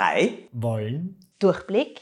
[0.00, 2.00] drei wollen Durchblick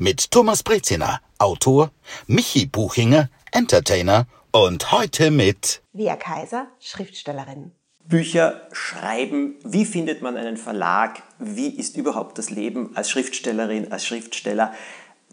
[0.00, 1.92] mit Thomas Breziner, Autor,
[2.26, 7.70] Michi Buchinger, Entertainer und heute mit Via Kaiser, Schriftstellerin.
[8.04, 14.04] Bücher schreiben, wie findet man einen Verlag, wie ist überhaupt das Leben als Schriftstellerin, als
[14.04, 14.74] Schriftsteller.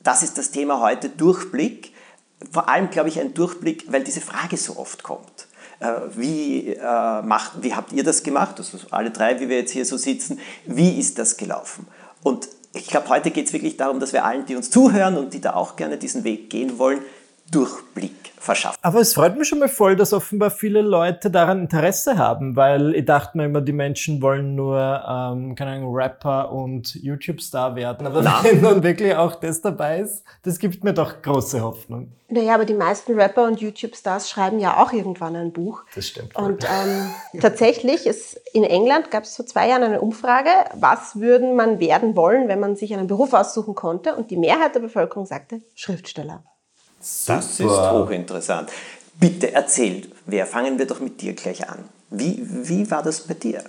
[0.04, 1.94] Das ist das Thema heute, Durchblick.
[2.52, 5.48] Vor allem, glaube ich, ein Durchblick, weil diese Frage so oft kommt.
[5.80, 8.56] Äh, wie, äh, macht, wie habt ihr das gemacht?
[8.60, 10.40] Also alle drei, wie wir jetzt hier so sitzen.
[10.66, 11.88] Wie ist das gelaufen?
[12.24, 15.34] Und ich glaube, heute geht es wirklich darum, dass wir allen, die uns zuhören und
[15.34, 17.02] die da auch gerne diesen Weg gehen wollen,
[17.52, 18.78] Durchblick verschaffen.
[18.82, 22.94] Aber es freut mich schon mal voll, dass offenbar viele Leute daran Interesse haben, weil
[22.94, 28.06] ich dachte mir immer, die Menschen wollen nur, ähm, keine Ahnung, Rapper und YouTube-Star werden.
[28.06, 28.40] Aber Na.
[28.44, 32.12] wenn dann wirklich auch das dabei ist, das gibt mir doch große Hoffnung.
[32.28, 35.84] Naja, aber die meisten Rapper und YouTube-Stars schreiben ja auch irgendwann ein Buch.
[35.96, 36.36] Das stimmt.
[36.36, 37.10] Und ähm,
[37.42, 42.16] tatsächlich ist in England gab es vor zwei Jahren eine Umfrage, was würden man werden
[42.16, 44.16] wollen, wenn man sich einen Beruf aussuchen konnte?
[44.16, 46.44] Und die Mehrheit der Bevölkerung sagte Schriftsteller.
[47.28, 48.72] Das ist hochinteressant.
[49.20, 50.46] Bitte erzähl, wer?
[50.46, 51.90] Fangen wir doch mit dir gleich an.
[52.10, 53.64] Wie, wie war das bei dir?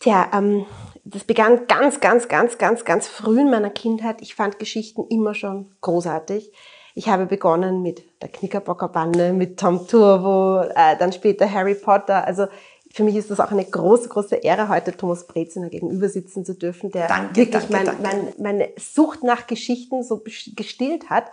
[0.00, 0.64] Tja, ähm,
[1.04, 4.22] das begann ganz, ganz, ganz, ganz, ganz früh in meiner Kindheit.
[4.22, 6.52] Ich fand Geschichten immer schon großartig.
[6.94, 12.26] Ich habe begonnen mit der Knickerbockerbande, mit Tom Turbo, äh, dann später Harry Potter.
[12.26, 12.46] Also
[12.92, 16.54] für mich ist das auch eine große, große Ehre, heute Thomas Breziner gegenüber sitzen zu
[16.54, 18.02] dürfen, der danke, wirklich danke, mein, danke.
[18.02, 20.22] Mein, meine Sucht nach Geschichten so
[20.56, 21.24] gestillt hat.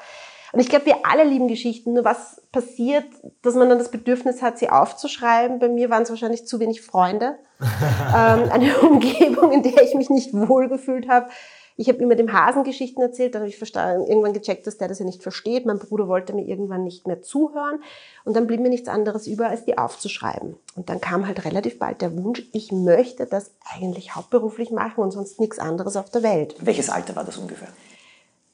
[0.51, 1.93] Und ich glaube, wir alle lieben Geschichten.
[1.93, 3.05] Nur was passiert,
[3.41, 5.59] dass man dann das Bedürfnis hat, sie aufzuschreiben?
[5.59, 7.37] Bei mir waren es wahrscheinlich zu wenig Freunde.
[7.59, 11.29] ähm, eine Umgebung, in der ich mich nicht wohlgefühlt habe.
[11.75, 14.89] Ich habe immer dem Hasen Geschichten erzählt, dann habe ich verstanden, irgendwann gecheckt, dass der
[14.89, 15.65] das ja nicht versteht.
[15.65, 17.81] Mein Bruder wollte mir irgendwann nicht mehr zuhören.
[18.25, 20.57] Und dann blieb mir nichts anderes über, als die aufzuschreiben.
[20.75, 25.11] Und dann kam halt relativ bald der Wunsch, ich möchte das eigentlich hauptberuflich machen und
[25.11, 26.55] sonst nichts anderes auf der Welt.
[26.59, 27.69] Welches Alter war das ungefähr?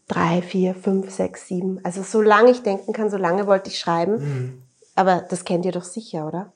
[0.07, 1.79] Drei, vier, fünf, sechs, sieben.
[1.83, 4.17] Also solange ich denken kann, solange wollte ich schreiben.
[4.17, 4.61] Mhm.
[4.95, 6.53] Aber das kennt ihr doch sicher, oder?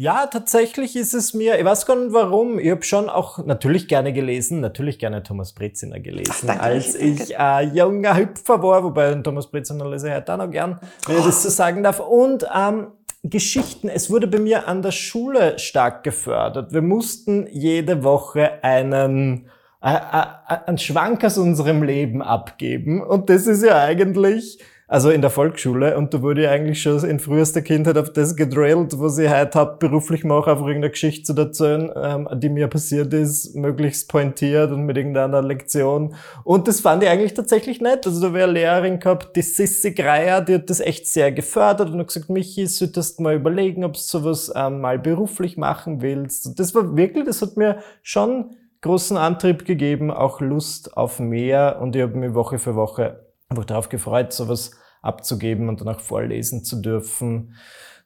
[0.00, 3.88] Ja, tatsächlich ist es mir, ich weiß gar nicht warum, ich habe schon auch natürlich
[3.88, 7.24] gerne gelesen, natürlich gerne Thomas Breziner gelesen, Ach, als danke.
[7.24, 11.16] ich ein junger Hüpfer war, wobei Thomas Breziner lese ich heute auch noch gern, wenn
[11.16, 11.18] oh.
[11.18, 11.98] ich das so sagen darf.
[11.98, 12.92] Und ähm,
[13.24, 16.72] Geschichten, es wurde bei mir an der Schule stark gefördert.
[16.72, 23.00] Wir mussten jede Woche einen einen Schwank aus unserem Leben abgeben.
[23.02, 24.58] Und das ist ja eigentlich,
[24.88, 28.34] also in der Volksschule, und da wurde ich eigentlich schon in frühester Kindheit auf das
[28.34, 33.14] gedrillt, was ich heute hauptberuflich mache, einfach irgendeine Geschichte zu erzählen, ähm, die mir passiert
[33.14, 36.16] ist, möglichst pointiert und mit irgendeiner Lektion.
[36.42, 38.04] Und das fand ich eigentlich tatsächlich nett.
[38.04, 41.90] Also da wäre eine Lehrerin gehabt, die Sissi Greier, die hat das echt sehr gefördert
[41.90, 46.46] und hat gesagt, Michi, solltest mal überlegen, ob du sowas ähm, mal beruflich machen willst.
[46.46, 51.78] Und das war wirklich, das hat mir schon großen Antrieb gegeben, auch Lust auf mehr
[51.80, 54.72] und ich habe mich Woche für Woche einfach darauf gefreut, sowas
[55.02, 57.54] abzugeben und dann auch vorlesen zu dürfen.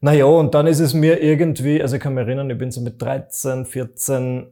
[0.00, 2.80] Naja, und dann ist es mir irgendwie, also ich kann mich erinnern, ich bin so
[2.80, 4.48] mit 13, 14,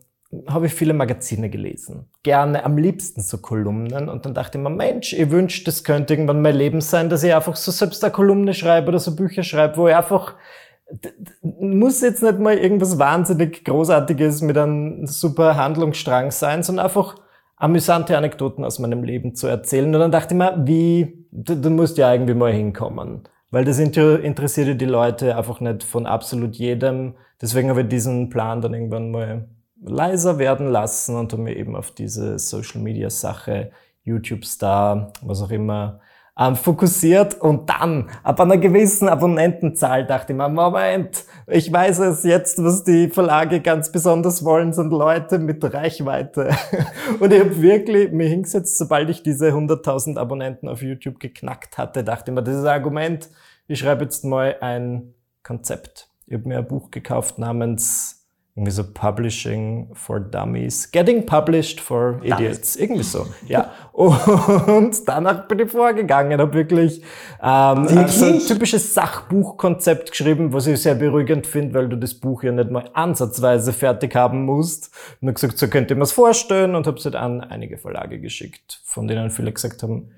[0.46, 2.08] habe ich viele Magazine gelesen.
[2.22, 4.08] Gerne, am liebsten so Kolumnen.
[4.08, 7.24] Und dann dachte ich mir, Mensch, ich wünschte, das könnte irgendwann mein Leben sein, dass
[7.24, 10.36] ich einfach so selbst eine Kolumne schreibe oder so Bücher schreibe, wo ich einfach
[11.42, 17.16] muss jetzt nicht mal irgendwas wahnsinnig Großartiges mit einem super Handlungsstrang sein, sondern einfach
[17.56, 19.94] amüsante Anekdoten aus meinem Leben zu erzählen.
[19.94, 23.22] Und dann dachte ich mir, wie, du, du musst ja irgendwie mal hinkommen.
[23.50, 27.14] Weil das interessiert die Leute einfach nicht von absolut jedem.
[27.40, 29.48] Deswegen habe ich diesen Plan dann irgendwann mal
[29.82, 33.72] leiser werden lassen und habe mir eben auf diese Social Media Sache,
[34.04, 36.00] YouTube Star, was auch immer,
[36.40, 42.24] ähm, fokussiert und dann ab einer gewissen Abonnentenzahl dachte ich mir, Moment, ich weiß es
[42.24, 46.50] jetzt, was die Verlage ganz besonders wollen, sind Leute mit Reichweite.
[47.20, 52.04] Und ich habe wirklich mir hingesetzt, sobald ich diese 100.000 Abonnenten auf YouTube geknackt hatte,
[52.04, 53.28] dachte ich mir, dieses Argument,
[53.66, 56.08] ich schreibe jetzt mal ein Konzept.
[56.26, 58.19] Ich habe mir ein Buch gekauft namens
[58.60, 63.70] irgendwie so Publishing for Dummies, Getting Published for Idiots, irgendwie so, ja.
[63.92, 67.02] Und danach bin ich vorgegangen, habe wirklich,
[67.42, 72.42] ähm, so ein typisches Sachbuchkonzept geschrieben, was ich sehr beruhigend finde, weil du das Buch
[72.42, 74.94] ja nicht mal ansatzweise fertig haben musst.
[75.22, 78.20] Und habe gesagt, so könnte man es vorstellen und habe es halt an einige Verlage
[78.20, 80.10] geschickt, von denen viele gesagt haben,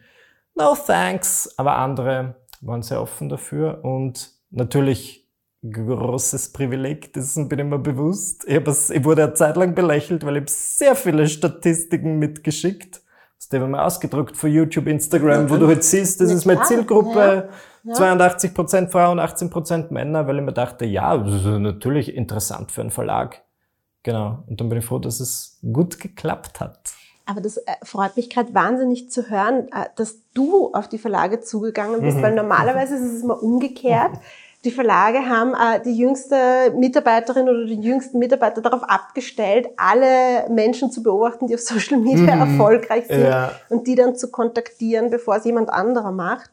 [0.56, 5.21] no thanks, aber andere waren sehr offen dafür und natürlich
[5.62, 8.44] großes Privileg, dessen bin ich mir bewusst.
[8.47, 13.03] Ich, es, ich wurde eine Zeit lang belächelt, weil ich sehr viele Statistiken mitgeschickt.
[13.38, 16.62] Das haben wir mal ausgedruckt für YouTube, Instagram, wo du halt siehst, das ist meine
[16.62, 17.49] Zielgruppe.
[17.85, 17.94] Ja.
[17.94, 22.91] 82% Frauen, 18% Männer, weil ich mir dachte, ja, das ist natürlich interessant für einen
[22.91, 23.43] Verlag.
[24.05, 24.44] Genau.
[24.47, 26.93] Und dann bin ich froh, dass es gut geklappt hat.
[27.26, 31.41] Aber das äh, freut mich gerade wahnsinnig zu hören, äh, dass du auf die Verlage
[31.41, 32.23] zugegangen bist, mhm.
[32.23, 34.12] weil normalerweise ist es immer umgekehrt.
[34.64, 40.93] Die Verlage haben äh, die jüngste Mitarbeiterin oder den jüngsten Mitarbeiter darauf abgestellt, alle Menschen
[40.93, 42.53] zu beobachten, die auf Social Media mhm.
[42.53, 43.53] erfolgreich sind ja.
[43.70, 46.50] und die dann zu kontaktieren, bevor es jemand anderer macht.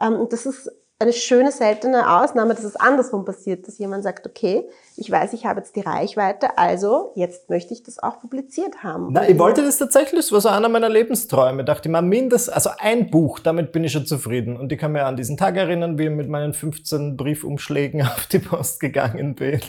[0.00, 4.68] Ähm, das ist eine schöne, seltene Ausnahme, dass es andersrum passiert, dass jemand sagt, okay,
[4.96, 9.08] ich weiß, ich habe jetzt die Reichweite, also jetzt möchte ich das auch publiziert haben.
[9.10, 11.64] Na, ich wollte das tatsächlich, das war so einer meiner Lebensträume.
[11.64, 14.58] Dachte ich mal, mindestens, also ein Buch, damit bin ich schon zufrieden.
[14.58, 18.26] Und ich kann mir an diesen Tag erinnern, wie ich mit meinen 15 Briefumschlägen auf
[18.26, 19.60] die Post gegangen bin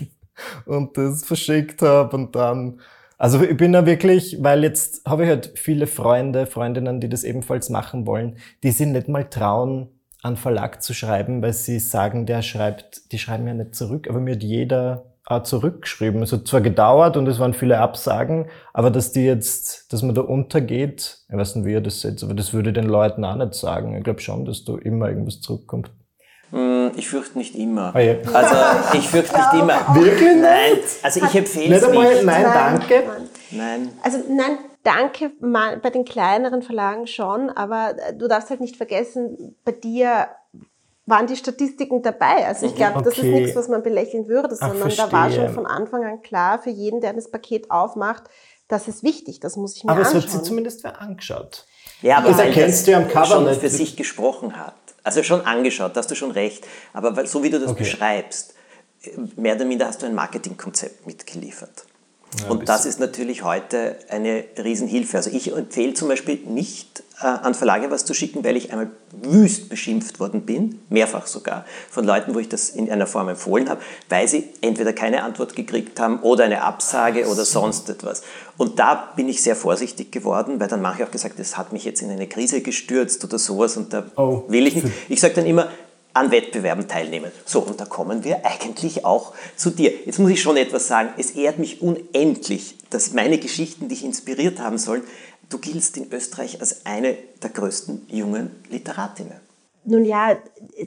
[0.66, 2.80] und das verschickt habe und dann
[3.18, 7.24] also ich bin da wirklich, weil jetzt habe ich halt viele Freunde, Freundinnen, die das
[7.24, 9.90] ebenfalls machen wollen, die sind nicht mal trauen,
[10.22, 14.20] an Verlag zu schreiben, weil sie sagen, der schreibt, die schreiben ja nicht zurück, aber
[14.20, 16.22] mir hat jeder auch zurückgeschrieben.
[16.22, 20.14] Es hat zwar gedauert und es waren viele Absagen, aber dass die jetzt, dass man
[20.14, 23.36] da untergeht, ich weiß nicht, wie ihr das seht, aber das würde den Leuten auch
[23.36, 23.96] nicht sagen.
[23.96, 25.92] Ich glaube schon, dass da immer irgendwas zurückkommt.
[26.52, 27.94] Hm, ich fürchte nicht immer.
[27.96, 28.16] Oh ja.
[28.34, 29.96] Also ich fürchte nicht immer.
[29.96, 30.36] Wirklich?
[30.42, 30.80] Nein.
[31.02, 31.94] Also ich empfehle es nicht.
[31.94, 33.04] Nein, nein, danke.
[33.52, 33.90] Nein.
[34.04, 38.78] Also nein, danke mal bei den kleineren Verlagen schon, aber äh, du darfst halt nicht
[38.78, 40.28] vergessen, bei dir
[41.06, 42.46] waren die Statistiken dabei.
[42.46, 43.06] Also ich glaube, okay.
[43.06, 46.22] das ist nichts, was man belächeln würde, sondern Ach, da war schon von Anfang an
[46.22, 48.24] klar für jeden, der das Paket aufmacht,
[48.68, 50.16] das ist wichtig, das muss ich mir aber anschauen.
[50.16, 51.66] Aber es wird sich zumindest wer angeschaut.
[52.02, 53.60] Ja, aber das erkennst du am Cover schon nicht.
[53.60, 54.76] für sich gesprochen hat.
[55.04, 56.66] Also schon angeschaut, da hast du schon recht.
[56.94, 57.80] Aber so wie du das okay.
[57.80, 58.54] beschreibst,
[59.36, 61.86] mehr oder minder hast du ein Marketingkonzept mitgeliefert.
[62.40, 65.18] Ja, und das ist natürlich heute eine Riesenhilfe.
[65.18, 68.90] Also ich empfehle zum Beispiel nicht äh, an Verlage was zu schicken, weil ich einmal
[69.12, 73.70] wüst beschimpft worden bin, mehrfach sogar, von Leuten, wo ich das in einer Form empfohlen
[73.70, 78.24] habe, weil sie entweder keine Antwort gekriegt haben oder eine Absage oder sonst etwas.
[78.58, 81.74] Und da bin ich sehr vorsichtig geworden, weil dann mache ich auch gesagt, das hat
[81.74, 84.44] mich jetzt in eine Krise gestürzt oder sowas und da oh.
[84.48, 84.88] will ich nicht.
[85.10, 85.68] Ich sage dann immer,
[86.14, 87.32] an Wettbewerben teilnehmen.
[87.46, 89.92] So, und da kommen wir eigentlich auch zu dir.
[90.06, 91.10] Jetzt muss ich schon etwas sagen.
[91.18, 95.04] Es ehrt mich unendlich, dass meine Geschichten dich inspiriert haben sollen.
[95.50, 99.52] Du giltst in Österreich als eine der größten jungen Literatinnen.
[99.84, 100.38] Nun ja,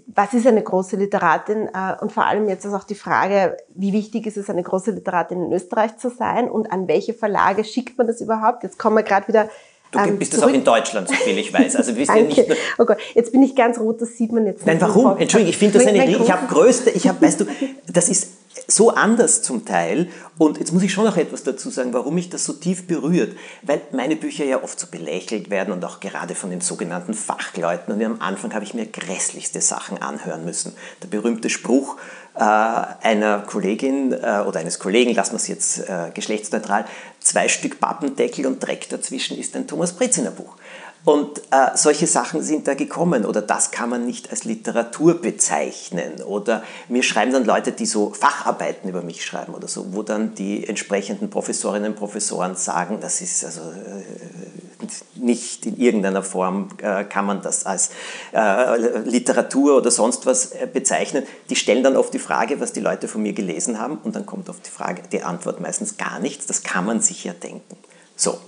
[0.07, 1.69] was ist eine große Literatin?
[1.75, 4.93] Äh, und vor allem jetzt ist auch die Frage, wie wichtig ist es, eine große
[4.93, 8.63] Literatin in Österreich zu sein und an welche Verlage schickt man das überhaupt?
[8.63, 9.49] Jetzt kommen wir gerade wieder
[9.95, 11.77] Du ähm, bist das auch in Deutschland, so viel ich weiß.
[11.77, 14.47] Also bist ja nicht nur oh Gott, jetzt bin ich ganz rot, das sieht man
[14.47, 14.67] jetzt nicht.
[14.67, 15.17] Nein, warum?
[15.19, 17.47] Entschuldigung, ich finde das eine, ich habe größte, ich habe, weißt du,
[17.93, 18.29] das ist
[18.67, 20.09] so anders zum Teil.
[20.39, 23.37] Und jetzt muss ich schon noch etwas dazu sagen, warum mich das so tief berührt.
[23.63, 27.95] Weil meine Bücher ja oft so belächelt werden und auch gerade von den sogenannten Fachleuten.
[27.95, 30.75] Und am Anfang habe ich mir grässlichste Sachen anhören müssen.
[31.03, 31.97] Der berühmte Spruch,
[32.35, 36.85] äh, einer Kollegin äh, oder eines Kollegen, lassen wir es jetzt äh, geschlechtsneutral,
[37.21, 40.57] zwei Stück Pappendeckel und Dreck dazwischen ist ein Thomas Britziner Buch.
[41.05, 46.23] Und äh, solche Sachen sind da gekommen oder das kann man nicht als Literatur bezeichnen.
[46.23, 50.35] Oder mir schreiben dann Leute, die so Facharbeiten über mich schreiben oder so, wo dann
[50.35, 54.85] die entsprechenden Professorinnen und Professoren sagen, das ist also äh,
[55.17, 57.91] nicht in irgendeiner Form äh, kann man das als
[58.33, 61.25] äh, Literatur oder sonst was äh, bezeichnen.
[61.51, 64.25] Die stellen dann oft die Frage, was die Leute von mir gelesen haben und dann
[64.25, 66.47] kommt oft die Frage, die Antwort meistens gar nichts.
[66.47, 67.77] Das kann man sich ja denken.
[68.17, 68.39] So,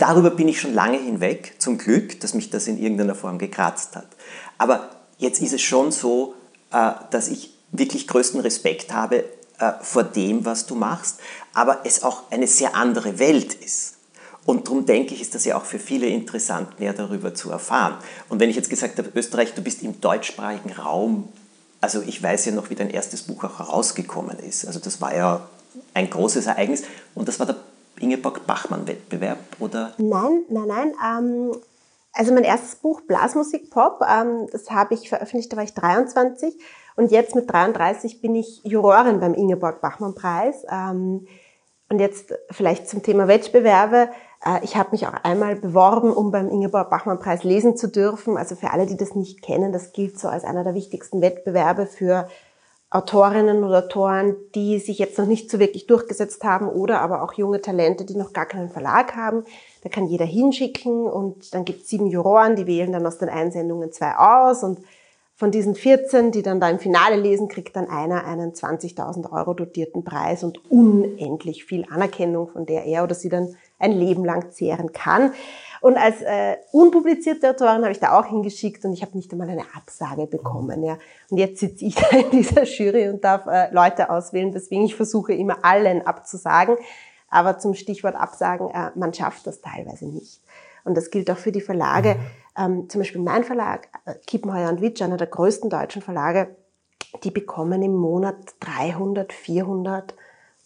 [0.00, 3.96] Darüber bin ich schon lange hinweg, zum Glück, dass mich das in irgendeiner Form gekratzt
[3.96, 4.06] hat.
[4.56, 4.88] Aber
[5.18, 6.34] jetzt ist es schon so,
[6.72, 9.24] äh, dass ich wirklich größten Respekt habe
[9.58, 11.20] äh, vor dem, was du machst,
[11.52, 13.96] aber es auch eine sehr andere Welt ist.
[14.46, 17.98] Und darum denke ich, ist das ja auch für viele interessant, mehr darüber zu erfahren.
[18.30, 21.28] Und wenn ich jetzt gesagt habe, Österreich, du bist im deutschsprachigen Raum,
[21.82, 24.66] also ich weiß ja noch, wie dein erstes Buch auch herausgekommen ist.
[24.66, 25.46] Also das war ja
[25.92, 27.56] ein großes Ereignis und das war der
[27.98, 29.94] Ingeborg-Bachmann-Wettbewerb, oder?
[29.98, 30.94] Nein, nein, nein.
[31.04, 31.56] Ähm,
[32.12, 36.58] also mein erstes Buch, Blasmusik Pop, ähm, das habe ich veröffentlicht, da war ich 23
[36.96, 40.66] und jetzt mit 33 bin ich Jurorin beim Ingeborg-Bachmann-Preis.
[40.70, 41.26] Ähm,
[41.88, 44.10] und jetzt vielleicht zum Thema Wettbewerbe.
[44.44, 48.36] Äh, ich habe mich auch einmal beworben, um beim Ingeborg-Bachmann-Preis lesen zu dürfen.
[48.36, 51.86] Also für alle, die das nicht kennen, das gilt so als einer der wichtigsten Wettbewerbe
[51.86, 52.28] für
[52.92, 57.34] Autorinnen oder Autoren, die sich jetzt noch nicht so wirklich durchgesetzt haben oder aber auch
[57.34, 59.44] junge Talente, die noch gar keinen Verlag haben.
[59.82, 63.28] Da kann jeder hinschicken und dann gibt es sieben Juroren, die wählen dann aus den
[63.28, 64.80] Einsendungen zwei aus und
[65.36, 69.54] von diesen 14, die dann da im Finale lesen, kriegt dann einer einen 20.000 Euro
[69.54, 74.52] dotierten Preis und unendlich viel Anerkennung, von der er oder sie dann ein Leben lang
[74.52, 75.32] zehren kann.
[75.80, 79.48] Und als äh, unpublizierte Autorin habe ich da auch hingeschickt und ich habe nicht einmal
[79.48, 80.82] eine Absage bekommen.
[80.82, 80.98] Ja.
[81.30, 84.94] Und jetzt sitze ich da in dieser Jury und darf äh, Leute auswählen, deswegen ich
[84.94, 86.76] versuche immer allen abzusagen.
[87.30, 90.42] Aber zum Stichwort Absagen, äh, man schafft das teilweise nicht.
[90.84, 92.16] Und das gilt auch für die Verlage.
[92.16, 92.20] Mhm.
[92.58, 96.56] Ähm, zum Beispiel mein Verlag, äh, Kiepenheuer und Witsch, einer der größten deutschen Verlage,
[97.24, 100.14] die bekommen im Monat 300, 400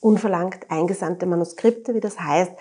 [0.00, 2.52] unverlangt eingesandte Manuskripte, wie das heißt.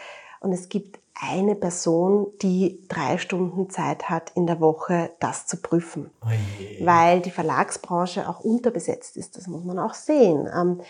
[0.44, 5.58] Und es gibt eine Person, die drei Stunden Zeit hat in der Woche, das zu
[5.58, 6.12] prüfen.
[6.24, 10.50] Oh Weil die Verlagsbranche auch unterbesetzt ist, das muss man auch sehen.
[10.54, 10.82] Ähm,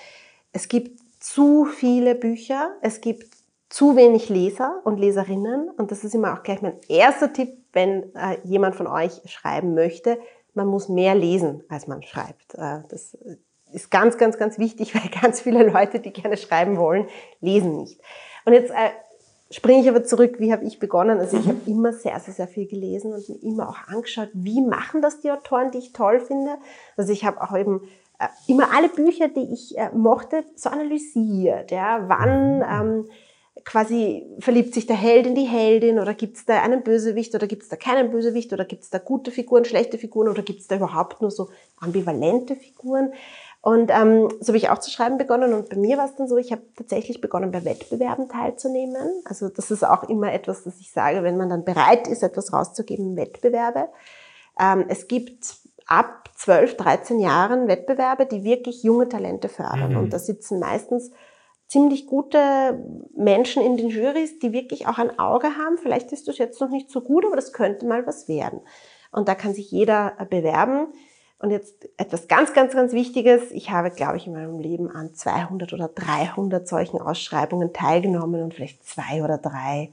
[0.51, 3.31] es gibt zu viele Bücher, es gibt
[3.69, 5.69] zu wenig Leser und Leserinnen.
[5.69, 9.75] Und das ist immer auch gleich mein erster Tipp, wenn äh, jemand von euch schreiben
[9.75, 10.19] möchte.
[10.53, 12.55] Man muss mehr lesen, als man schreibt.
[12.55, 13.17] Äh, das
[13.71, 17.07] ist ganz, ganz, ganz wichtig, weil ganz viele Leute, die gerne schreiben wollen,
[17.39, 18.01] lesen nicht.
[18.45, 18.89] Und jetzt äh,
[19.53, 21.19] springe ich aber zurück, wie habe ich begonnen?
[21.19, 21.49] Also ich mhm.
[21.49, 25.21] habe immer sehr, sehr, sehr viel gelesen und mir immer auch angeschaut, wie machen das
[25.21, 26.57] die Autoren, die ich toll finde.
[26.97, 27.81] Also ich habe auch eben
[28.19, 31.71] äh, immer alle Bücher, die ich äh, mochte, so analysiert.
[31.71, 32.63] Ja, wann mhm.
[32.63, 33.09] ähm,
[33.63, 37.47] quasi verliebt sich der Held in die Heldin oder gibt es da einen Bösewicht oder
[37.47, 40.61] gibt es da keinen Bösewicht oder gibt es da gute Figuren, schlechte Figuren oder gibt
[40.61, 43.13] es da überhaupt nur so ambivalente Figuren?
[43.63, 46.27] Und ähm, so habe ich auch zu schreiben begonnen und bei mir war es dann
[46.27, 49.21] so, ich habe tatsächlich begonnen, bei Wettbewerben teilzunehmen.
[49.23, 52.51] Also das ist auch immer etwas, das ich sage, wenn man dann bereit ist, etwas
[52.51, 53.87] rauszugeben, Wettbewerbe.
[54.59, 55.55] Ähm, es gibt
[55.87, 59.93] ab 12, 13 Jahren Wettbewerbe, die wirklich junge Talente fördern.
[59.93, 59.97] Mhm.
[59.97, 61.11] Und da sitzen meistens
[61.67, 62.83] ziemlich gute
[63.15, 65.77] Menschen in den Jurys, die wirklich auch ein Auge haben.
[65.77, 68.59] Vielleicht ist das jetzt noch nicht so gut, aber das könnte mal was werden.
[69.13, 70.87] Und da kann sich jeder äh, bewerben.
[71.43, 73.51] Und jetzt etwas ganz, ganz, ganz Wichtiges.
[73.51, 78.53] Ich habe, glaube ich, in meinem Leben an 200 oder 300 solchen Ausschreibungen teilgenommen und
[78.53, 79.91] vielleicht zwei oder drei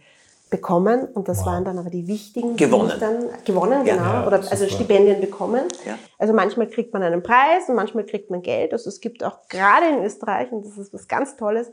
[0.49, 1.47] bekommen und das wow.
[1.47, 2.54] waren dann aber die wichtigen.
[2.54, 2.92] Gewonnen.
[3.00, 4.12] Dann, gewonnen, ja, genau.
[4.12, 5.62] Ja, oder also Stipendien bekommen.
[5.85, 5.99] Ja.
[6.19, 8.73] Also manchmal kriegt man einen Preis und manchmal kriegt man Geld.
[8.73, 11.73] Also es gibt auch gerade in Österreich, und das ist was ganz Tolles,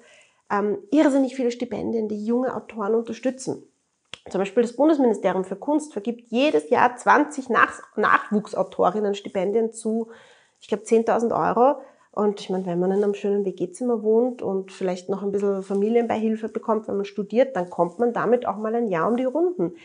[0.51, 3.61] ähm, irrsinnig viele Stipendien, die junge Autoren unterstützen.
[4.29, 10.09] Zum Beispiel das Bundesministerium für Kunst vergibt jedes Jahr 20 Nach Nachwuchsautorinnen Stipendien zu,
[10.59, 11.79] ich glaube, 10.000 Euro
[12.17, 15.61] und ich meine, wenn man in einem schönen WG-Zimmer wohnt und vielleicht noch ein bisschen
[15.61, 19.23] Familienbeihilfe bekommt, wenn man studiert, dann kommt man damit auch mal ein Jahr um die
[19.23, 19.75] Runden.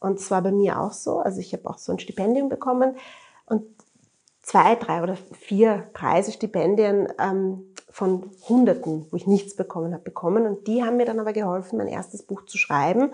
[0.00, 1.18] Und zwar bei mir auch so.
[1.18, 2.96] Also ich habe auch so ein Stipendium bekommen
[3.44, 3.64] und
[4.40, 10.46] zwei, drei oder vier Preise, Stipendien ähm, von Hunderten, wo ich nichts bekommen habe, bekommen.
[10.46, 13.12] Und die haben mir dann aber geholfen, mein erstes Buch zu schreiben.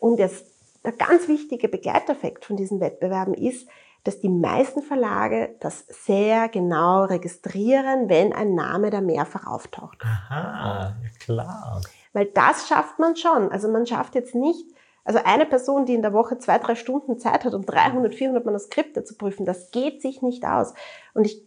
[0.00, 0.46] Und jetzt
[0.84, 3.68] der ganz wichtige Begleiteffekt von diesen Wettbewerben ist,
[4.04, 9.98] dass die meisten Verlage das sehr genau registrieren, wenn ein Name da mehrfach auftaucht.
[10.02, 11.82] Aha, ja klar.
[12.14, 13.52] Weil das schafft man schon.
[13.52, 14.64] Also man schafft jetzt nicht,
[15.04, 18.44] also eine Person, die in der Woche zwei, drei Stunden Zeit hat, um 300, 400
[18.44, 20.72] Manuskripte zu prüfen, das geht sich nicht aus.
[21.12, 21.46] Und ich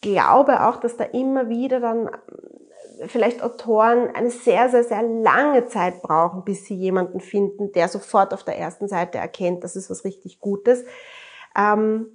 [0.00, 2.10] glaube auch, dass da immer wieder dann
[3.06, 8.32] vielleicht Autoren eine sehr, sehr, sehr lange Zeit brauchen, bis sie jemanden finden, der sofort
[8.32, 10.84] auf der ersten Seite erkennt, das ist was richtig Gutes.
[11.56, 12.06] Ähm,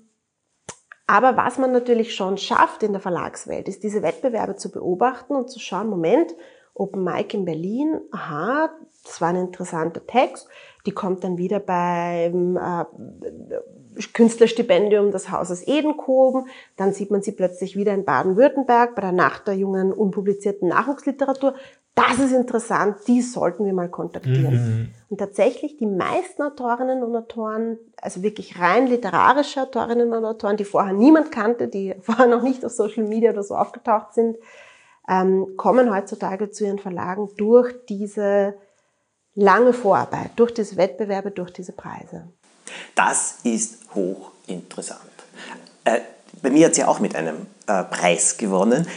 [1.07, 5.49] aber was man natürlich schon schafft in der Verlagswelt, ist diese Wettbewerbe zu beobachten und
[5.49, 6.33] zu schauen, Moment,
[6.73, 8.69] Open Mic in Berlin, aha,
[9.03, 10.47] das war ein interessanter Text,
[10.85, 12.85] die kommt dann wieder beim äh,
[14.13, 19.47] Künstlerstipendium des Hauses Edenkoben, dann sieht man sie plötzlich wieder in Baden-Württemberg bei der Nacht
[19.47, 21.55] der jungen unpublizierten Nachwuchsliteratur
[21.95, 24.53] das ist interessant, die sollten wir mal kontaktieren.
[24.53, 24.89] Mhm.
[25.09, 30.63] Und tatsächlich die meisten Autorinnen und Autoren, also wirklich rein literarische Autorinnen und Autoren, die
[30.63, 34.37] vorher niemand kannte, die vorher noch nicht auf Social Media oder so aufgetaucht sind,
[35.09, 38.55] ähm, kommen heutzutage zu ihren Verlagen durch diese
[39.35, 42.27] lange Vorarbeit, durch diese Wettbewerbe, durch diese Preise.
[42.95, 44.99] Das ist hochinteressant.
[45.83, 45.99] Äh,
[46.41, 48.87] bei mir hat sie ja auch mit einem äh, Preis gewonnen.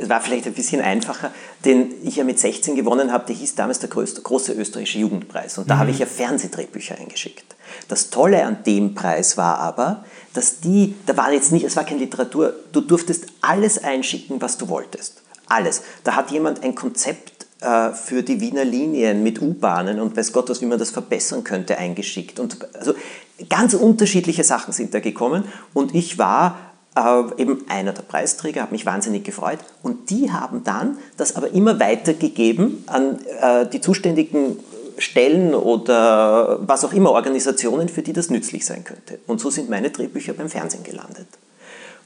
[0.00, 1.30] Es war vielleicht ein bisschen einfacher,
[1.64, 3.26] den ich ja mit 16 gewonnen habe.
[3.26, 5.58] Der hieß damals der größte, große österreichische Jugendpreis.
[5.58, 5.78] Und da mhm.
[5.80, 7.44] habe ich ja Fernsehdrehbücher eingeschickt.
[7.88, 11.84] Das Tolle an dem Preis war aber, dass die, da war jetzt nicht, es war
[11.84, 15.22] keine Literatur, du durftest alles einschicken, was du wolltest.
[15.48, 15.82] Alles.
[16.04, 20.60] Da hat jemand ein Konzept für die Wiener Linien mit U-Bahnen und weiß Gott was,
[20.60, 22.38] wie man das verbessern könnte, eingeschickt.
[22.38, 22.94] Und also
[23.48, 26.58] ganz unterschiedliche Sachen sind da gekommen und ich war
[26.96, 29.58] äh, eben einer der Preisträger, hat mich wahnsinnig gefreut.
[29.82, 34.58] Und die haben dann das aber immer weitergegeben an äh, die zuständigen
[34.98, 39.18] Stellen oder was auch immer, Organisationen, für die das nützlich sein könnte.
[39.26, 41.26] Und so sind meine Drehbücher beim Fernsehen gelandet.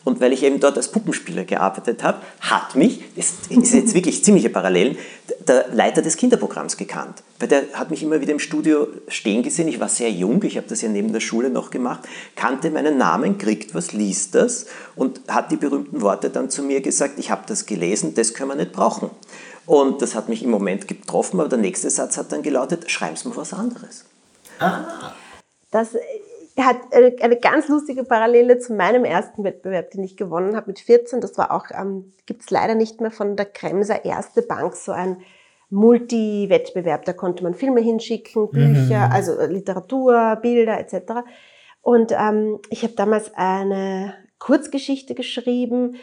[0.02, 4.25] Und weil ich eben dort als Puppenspieler gearbeitet habe, hat mich, das ist jetzt wirklich
[4.25, 4.97] ziemliche Parallelen,
[5.47, 7.23] der Leiter des Kinderprogramms gekannt.
[7.38, 9.69] Weil der hat mich immer wieder im Studio stehen gesehen.
[9.69, 12.97] Ich war sehr jung, ich habe das ja neben der Schule noch gemacht, kannte meinen
[12.97, 14.66] Namen, kriegt was, liest das
[14.97, 18.50] und hat die berühmten Worte dann zu mir gesagt, ich habe das gelesen, das können
[18.50, 19.11] wir nicht brauchen.
[19.66, 23.25] Und das hat mich im Moment getroffen, aber der nächste Satz hat dann gelautet, schreib's
[23.25, 24.04] mir was anderes.
[24.59, 25.12] Ah.
[25.71, 25.90] Das
[26.59, 31.21] hat eine ganz lustige Parallele zu meinem ersten Wettbewerb, den ich gewonnen habe mit 14.
[31.21, 34.92] Das war auch, ähm, gibt es leider nicht mehr von der Kremser Erste Bank, so
[34.92, 35.19] ein
[35.71, 37.04] Multi-Wettbewerb.
[37.04, 39.12] Da konnte man Filme hinschicken, Bücher, mhm.
[39.12, 41.12] also Literatur, Bilder etc.
[41.80, 45.97] Und ähm, ich habe damals eine Kurzgeschichte geschrieben,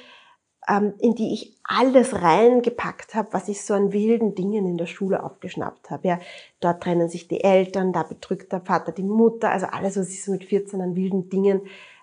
[1.00, 5.24] in die ich alles reingepackt habe, was ich so an wilden Dingen in der Schule
[5.24, 6.08] aufgeschnappt habe.
[6.08, 6.20] Ja,
[6.60, 10.24] dort trennen sich die Eltern, da betrügt der Vater die Mutter, also alles, was ich
[10.24, 11.62] so mit 14 an wilden Dingen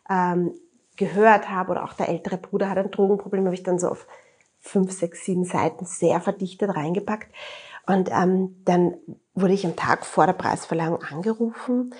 [0.08, 0.52] ähm,
[0.96, 4.06] gehört habe oder auch der ältere Bruder hat ein Drogenproblem, habe ich dann so auf
[4.60, 7.30] fünf, sechs, sieben Seiten sehr verdichtet reingepackt.
[7.86, 8.94] Und ähm, dann
[9.34, 11.94] wurde ich am Tag vor der Preisverleihung angerufen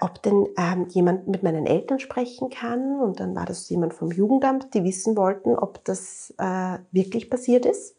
[0.00, 3.00] ob denn ähm, jemand mit meinen Eltern sprechen kann.
[3.00, 7.64] Und dann war das jemand vom Jugendamt, die wissen wollten, ob das äh, wirklich passiert
[7.64, 7.96] ist,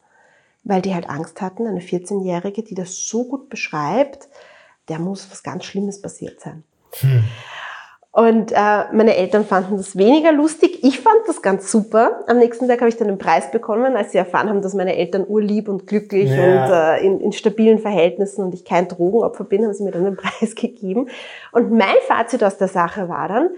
[0.62, 4.28] weil die halt Angst hatten, eine 14-Jährige, die das so gut beschreibt,
[4.88, 6.62] der muss was ganz Schlimmes passiert sein.
[7.00, 7.24] Hm.
[8.14, 10.84] Und äh, meine Eltern fanden das weniger lustig.
[10.84, 12.20] Ich fand das ganz super.
[12.28, 14.94] Am nächsten Tag habe ich dann den Preis bekommen, als sie erfahren haben, dass meine
[14.94, 16.36] Eltern urlieb und glücklich ja.
[16.36, 20.04] und äh, in, in stabilen Verhältnissen und ich kein Drogenopfer bin, haben sie mir dann
[20.04, 21.08] den Preis gegeben.
[21.50, 23.48] Und mein Fazit aus der Sache war dann,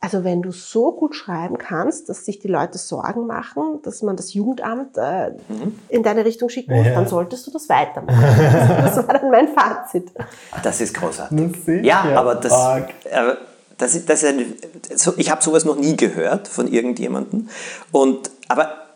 [0.00, 4.16] also wenn du so gut schreiben kannst, dass sich die Leute Sorgen machen, dass man
[4.16, 5.78] das Jugendamt äh, mhm.
[5.90, 6.94] in deine Richtung schicken muss, ja.
[6.94, 8.18] dann solltest du das weitermachen.
[8.82, 10.10] das war dann mein Fazit.
[10.62, 11.52] Das ist großartig.
[11.66, 12.52] Das ja, aber das,
[13.10, 13.34] äh,
[13.78, 14.46] das, das ist eine,
[14.94, 17.48] so, ich habe sowas noch nie gehört von irgendjemandem.
[17.92, 18.86] Und, aber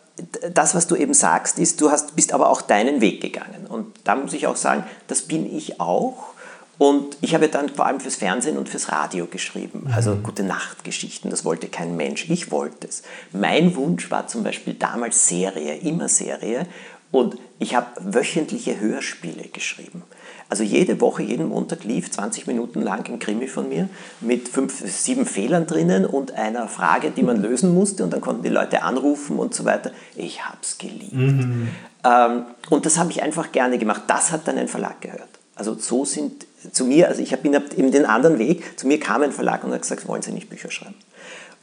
[0.53, 3.67] das, was du eben sagst, ist, du hast, bist aber auch deinen Weg gegangen.
[3.67, 6.31] Und da muss ich auch sagen, das bin ich auch.
[6.77, 9.87] Und ich habe dann vor allem fürs Fernsehen und fürs Radio geschrieben.
[9.93, 10.23] Also mhm.
[10.23, 12.27] gute Nachtgeschichten, das wollte kein Mensch.
[12.29, 13.03] Ich wollte es.
[13.31, 16.65] Mein Wunsch war zum Beispiel damals Serie, immer Serie.
[17.11, 20.03] Und ich habe wöchentliche Hörspiele geschrieben.
[20.51, 23.87] Also jede Woche, jeden Montag lief 20 Minuten lang ein Krimi von mir
[24.19, 28.43] mit fünf, sieben Fehlern drinnen und einer Frage, die man lösen musste und dann konnten
[28.43, 29.91] die Leute anrufen und so weiter.
[30.17, 31.13] Ich habe es geliebt.
[31.13, 31.69] Mhm.
[32.03, 34.01] Ähm, und das habe ich einfach gerne gemacht.
[34.07, 35.29] Das hat dann ein Verlag gehört.
[35.55, 39.21] Also so sind zu mir, also ich bin eben den anderen Weg, zu mir kam
[39.21, 40.95] ein Verlag und hat gesagt, wollen Sie nicht Bücher schreiben?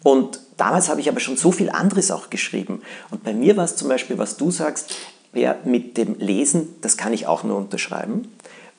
[0.03, 2.81] Und damals habe ich aber schon so viel anderes auch geschrieben.
[3.11, 4.95] Und bei mir war es zum Beispiel, was du sagst,
[5.35, 8.33] ja, mit dem Lesen, das kann ich auch nur unterschreiben.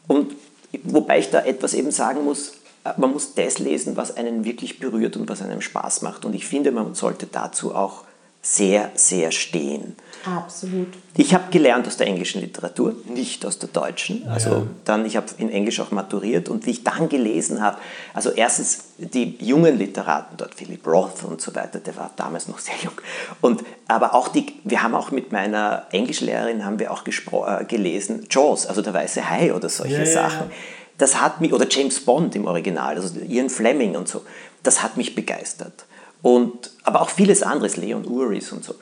[0.09, 0.35] Und
[0.83, 4.79] wobei ich da etwas eben sagen muss, äh, man muss das lesen, was einen wirklich
[4.79, 6.25] berührt und was einem Spaß macht.
[6.25, 8.03] Und ich finde, man sollte dazu auch
[8.51, 9.95] sehr, sehr stehen.
[10.25, 10.87] Absolut.
[11.15, 14.27] Ich habe gelernt aus der englischen Literatur, nicht aus der deutschen.
[14.27, 14.67] Also ja.
[14.85, 17.77] dann, ich habe in Englisch auch maturiert und wie ich dann gelesen habe,
[18.13, 22.57] also erstens die jungen Literaten dort, Philip Roth und so weiter, der war damals noch
[22.57, 22.93] sehr jung.
[23.39, 28.25] Und aber auch die, wir haben auch mit meiner Englischlehrerin haben wir auch äh, gelesen
[28.31, 30.49] Jaws, also der weiße Hai oder solche ja, Sachen.
[30.49, 30.55] Ja,
[30.97, 34.23] das hat mich oder James Bond im Original, also Ian Fleming und so.
[34.63, 35.85] Das hat mich begeistert.
[36.21, 38.75] Und, aber auch vieles anderes, Leon Uris und so.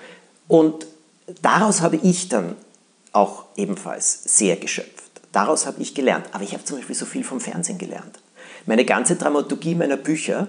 [0.47, 0.88] Und
[1.41, 2.56] daraus habe ich dann
[3.12, 5.12] auch ebenfalls sehr geschöpft.
[5.32, 6.26] Daraus habe ich gelernt.
[6.32, 8.19] Aber ich habe zum Beispiel so viel vom Fernsehen gelernt.
[8.65, 10.47] Meine ganze Dramaturgie meiner Bücher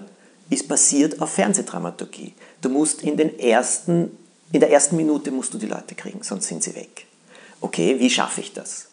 [0.49, 2.33] ist basiert auf Fernsehdramaturgie.
[2.61, 4.11] Du musst in, den ersten,
[4.51, 7.05] in der ersten Minute musst du die Leute kriegen, sonst sind sie weg.
[7.61, 8.87] Okay, wie schaffe ich das?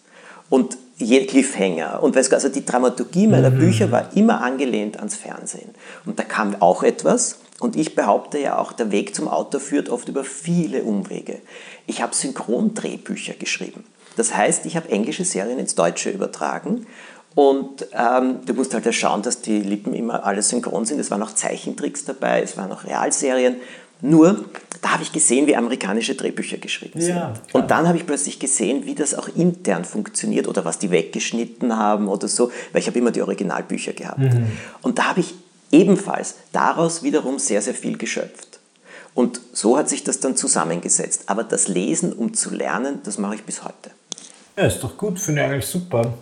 [0.49, 3.59] Und je Cliffhanger und weißt du, also die Dramaturgie meiner mhm.
[3.59, 5.71] Bücher war immer angelehnt ans Fernsehen.
[6.05, 9.89] Und da kam auch etwas, und ich behaupte ja auch, der Weg zum Autor führt
[9.89, 11.41] oft über viele Umwege.
[11.87, 13.85] Ich habe Synchrondrehbücher geschrieben.
[14.17, 16.87] Das heißt, ich habe englische Serien ins Deutsche übertragen
[17.35, 20.99] und ähm, du musst halt ja schauen, dass die Lippen immer alle synchron sind.
[20.99, 23.57] Es waren auch Zeichentricks dabei, es waren auch Realserien.
[24.03, 24.45] Nur,
[24.83, 27.17] da habe ich gesehen, wie amerikanische Drehbücher geschrieben sind.
[27.17, 30.91] Ja, und dann habe ich plötzlich gesehen, wie das auch intern funktioniert oder was die
[30.91, 34.19] weggeschnitten haben oder so, weil ich habe immer die Originalbücher gehabt.
[34.19, 34.47] Mhm.
[34.83, 35.35] Und da habe ich
[35.73, 38.61] ebenfalls daraus wiederum sehr, sehr viel geschöpft.
[39.15, 41.25] Und so hat sich das dann zusammengesetzt.
[41.27, 43.91] Aber das Lesen, um zu lernen, das mache ich bis heute.
[44.57, 46.15] Ja, ist doch gut, finde ich eigentlich super.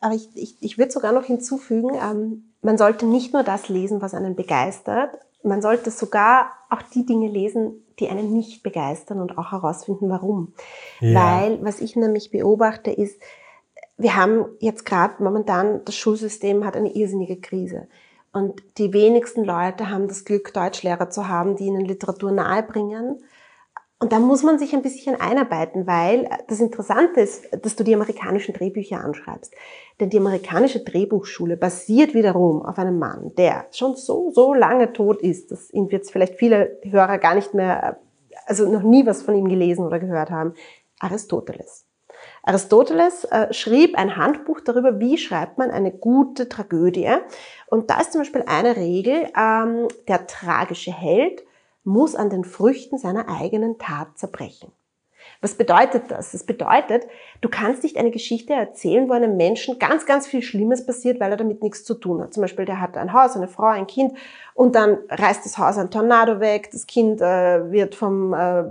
[0.00, 4.02] Aber ich, ich, ich würde sogar noch hinzufügen, ähm, man sollte nicht nur das lesen,
[4.02, 5.10] was einen begeistert,
[5.42, 10.54] man sollte sogar auch die Dinge lesen, die einen nicht begeistern und auch herausfinden, warum.
[11.00, 11.42] Ja.
[11.42, 13.20] Weil, was ich nämlich beobachte, ist,
[13.96, 17.86] wir haben jetzt gerade momentan, das Schulsystem hat eine irrsinnige Krise.
[18.34, 23.22] Und die wenigsten Leute haben das Glück, Deutschlehrer zu haben, die ihnen Literatur nahebringen.
[24.00, 27.94] Und da muss man sich ein bisschen einarbeiten, weil das Interessante ist, dass du die
[27.94, 29.54] amerikanischen Drehbücher anschreibst.
[30.00, 35.22] Denn die amerikanische Drehbuchschule basiert wiederum auf einem Mann, der schon so, so lange tot
[35.22, 38.00] ist, dass ihn jetzt vielleicht viele Hörer gar nicht mehr,
[38.46, 40.54] also noch nie was von ihm gelesen oder gehört haben.
[40.98, 41.83] Aristoteles.
[42.44, 47.10] Aristoteles äh, schrieb ein Handbuch darüber, wie schreibt man eine gute Tragödie.
[47.68, 51.42] Und da ist zum Beispiel eine Regel, ähm, der tragische Held
[51.84, 54.72] muss an den Früchten seiner eigenen Tat zerbrechen.
[55.40, 56.32] Was bedeutet das?
[56.32, 57.06] Das bedeutet,
[57.40, 61.30] du kannst nicht eine Geschichte erzählen, wo einem Menschen ganz, ganz viel Schlimmes passiert, weil
[61.30, 62.34] er damit nichts zu tun hat.
[62.34, 64.14] Zum Beispiel, der hat ein Haus, eine Frau, ein Kind
[64.54, 68.64] und dann reißt das Haus ein Tornado weg, das Kind äh, wird vom äh,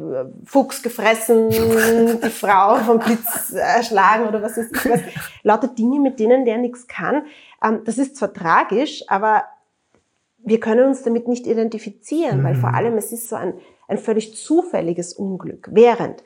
[0.45, 1.49] Fuchs gefressen,
[2.23, 5.01] die Frau vom Blitz erschlagen oder was ist ich was.
[5.43, 7.23] Lauter Dinge, mit denen der nichts kann.
[7.63, 9.43] Ähm, das ist zwar tragisch, aber
[10.37, 12.43] wir können uns damit nicht identifizieren, mhm.
[12.43, 13.53] weil vor allem es ist so ein,
[13.87, 15.69] ein völlig zufälliges Unglück.
[15.71, 16.23] Während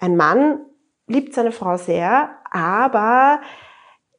[0.00, 0.60] ein Mann
[1.06, 3.40] liebt seine Frau sehr, aber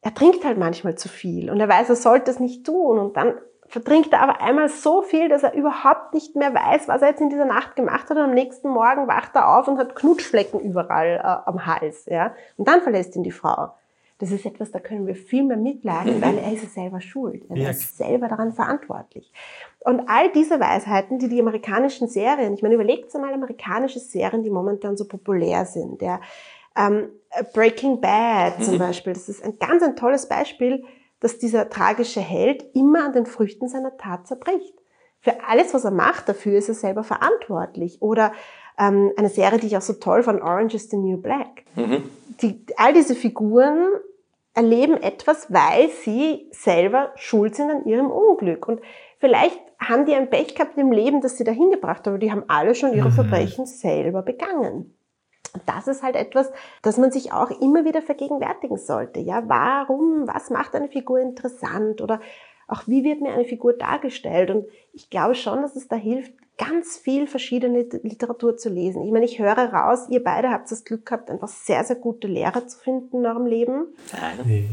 [0.00, 3.16] er trinkt halt manchmal zu viel und er weiß, er sollte es nicht tun und
[3.16, 3.34] dann
[3.66, 7.22] vertrinkt er aber einmal so viel, dass er überhaupt nicht mehr weiß, was er jetzt
[7.22, 10.60] in dieser Nacht gemacht hat und am nächsten Morgen wacht er auf und hat Knutschflecken
[10.60, 12.34] überall äh, am Hals, ja.
[12.58, 13.70] Und dann verlässt ihn die Frau.
[14.22, 16.22] Das ist etwas, da können wir viel mehr mitleiden, mhm.
[16.22, 17.42] weil er ist ja selber schuld.
[17.48, 17.70] Er ja.
[17.70, 19.32] ist selber daran verantwortlich.
[19.80, 24.50] Und all diese Weisheiten, die die amerikanischen Serien, ich meine, überlegt mal amerikanische Serien, die
[24.50, 26.00] momentan so populär sind.
[26.00, 26.20] Der
[26.76, 27.08] ähm,
[27.52, 28.62] Breaking Bad mhm.
[28.62, 30.84] zum Beispiel, das ist ein ganz ein tolles Beispiel,
[31.18, 34.74] dass dieser tragische Held immer an den Früchten seiner Tat zerbricht.
[35.18, 38.00] Für alles, was er macht, dafür ist er selber verantwortlich.
[38.00, 38.30] Oder
[38.78, 41.64] ähm, eine Serie, die ich auch so toll fand, Orange is the New Black.
[41.74, 42.04] Mhm.
[42.40, 43.88] Die, all diese Figuren
[44.54, 48.68] erleben etwas, weil sie selber schuld sind an ihrem Unglück.
[48.68, 48.80] Und
[49.18, 52.30] vielleicht haben die ein Pech gehabt im Leben, das sie dahin gebracht haben, aber die
[52.30, 53.14] haben alle schon ihre mhm.
[53.14, 54.94] Verbrechen selber begangen.
[55.54, 56.50] Und das ist halt etwas,
[56.82, 59.20] das man sich auch immer wieder vergegenwärtigen sollte.
[59.20, 62.20] Ja, warum, was macht eine Figur interessant oder
[62.68, 64.50] auch wie wird mir eine Figur dargestellt?
[64.50, 69.04] Und ich glaube schon, dass es da hilft, ganz viel verschiedene Literatur zu lesen.
[69.04, 72.28] Ich meine, ich höre raus, ihr beide habt das Glück gehabt, einfach sehr, sehr gute
[72.28, 73.86] Lehrer zu finden in eurem Leben.
[74.12, 74.68] Nein.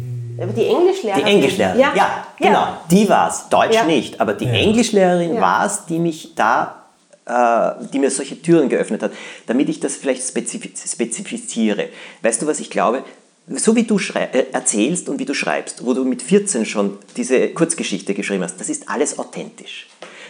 [0.55, 1.25] Die Englischlehrerin.
[1.25, 2.51] Die Englischlehrerin, ja, ja genau.
[2.51, 2.81] Ja.
[2.91, 3.49] Die war's.
[3.49, 3.85] Deutsch ja.
[3.85, 4.21] nicht.
[4.21, 4.51] Aber die ja.
[4.51, 5.41] Englischlehrerin ja.
[5.41, 6.85] war es, die mich da,
[7.25, 9.11] äh, die mir solche Türen geöffnet hat,
[9.47, 11.89] damit ich das vielleicht spezifiziere.
[12.21, 13.03] Weißt du, was ich glaube?
[13.55, 17.49] so wie du äh, erzählst und wie du schreibst, wo du mit 14 schon diese
[17.49, 19.87] Kurzgeschichte geschrieben hast, das ist alles authentisch.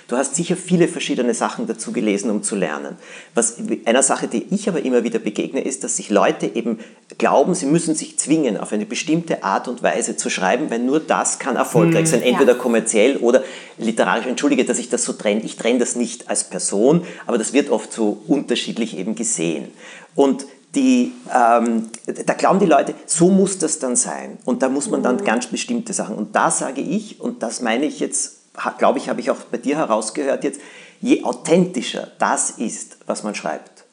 [0.09, 2.97] Du hast sicher viele verschiedene Sachen dazu gelesen, um zu lernen.
[3.35, 6.79] Was, einer Sache, die ich aber immer wieder begegne, ist, dass sich Leute eben
[7.19, 10.99] glauben, sie müssen sich zwingen, auf eine bestimmte Art und Weise zu schreiben, weil nur
[10.99, 12.57] das kann erfolgreich hm, sein, entweder ja.
[12.57, 13.43] kommerziell oder
[13.77, 14.25] literarisch.
[14.25, 15.41] Entschuldige, dass ich das so trenne.
[15.41, 19.67] Ich trenne das nicht als Person, aber das wird oft so unterschiedlich eben gesehen.
[20.15, 21.91] Und die, ähm,
[22.25, 24.39] da glauben die Leute, so muss das dann sein.
[24.43, 25.25] Und da muss man dann hm.
[25.25, 26.15] ganz bestimmte Sachen.
[26.15, 28.38] Und da sage ich, und das meine ich jetzt
[28.77, 30.61] glaube ich, habe ich auch bei dir herausgehört jetzt,
[31.01, 33.85] je authentischer das ist, was man schreibt.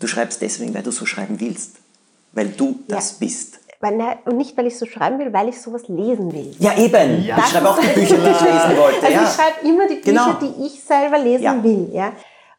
[0.00, 1.76] Du schreibst deswegen, weil du so schreiben willst,
[2.32, 3.16] weil du das ja.
[3.26, 3.58] bist.
[4.24, 6.54] Und nicht, weil ich so schreiben will, weil ich sowas lesen will.
[6.60, 7.24] Ja, eben.
[7.24, 7.36] Ja.
[7.38, 9.06] Ich schreibe auch die Bücher, die ich lesen wollte.
[9.06, 9.24] Also ja.
[9.24, 10.32] ich schreibe immer die Bücher, genau.
[10.34, 11.64] die ich selber lesen ja.
[11.64, 11.88] will.
[11.92, 12.12] Ja.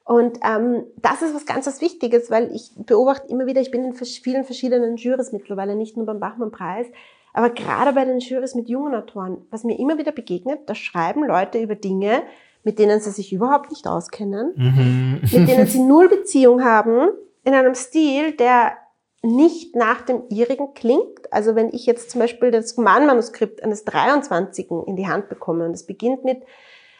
[0.05, 3.85] Und ähm, das ist was ganz was Wichtiges, weil ich beobachte immer wieder, ich bin
[3.85, 6.87] in vielen verschiedenen Jurys mittlerweile, nicht nur beim Bachmann-Preis,
[7.33, 11.25] aber gerade bei den Jurys mit jungen Autoren, was mir immer wieder begegnet, da schreiben
[11.25, 12.23] Leute über Dinge,
[12.63, 15.21] mit denen sie sich überhaupt nicht auskennen, mhm.
[15.21, 17.09] mit denen sie null Beziehung haben,
[17.43, 18.77] in einem Stil, der
[19.23, 21.31] nicht nach dem ihrigen klingt.
[21.31, 24.69] Also wenn ich jetzt zum Beispiel das Romanmanuskript eines 23.
[24.85, 26.43] in die Hand bekomme und es beginnt mit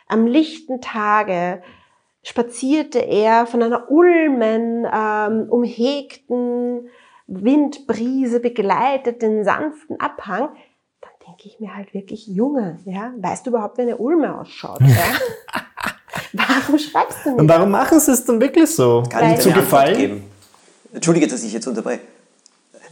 [0.08, 1.62] am lichten Tage
[2.24, 6.89] spazierte er von einer ulmen, ähm, umhegten
[7.28, 10.50] Windbrise begleitet den sanften Abhang,
[11.02, 14.80] dann denke ich mir halt wirklich, Junge, ja, weißt du überhaupt, wie eine Ulme ausschaut?
[16.36, 16.48] Ja?
[16.48, 17.40] warum schreibst du nicht?
[17.40, 19.04] Und warum machen sie es dann wirklich so?
[19.10, 20.24] Kann ich zu gefallen?
[20.92, 22.02] Entschuldige, dass ich jetzt unterbreche.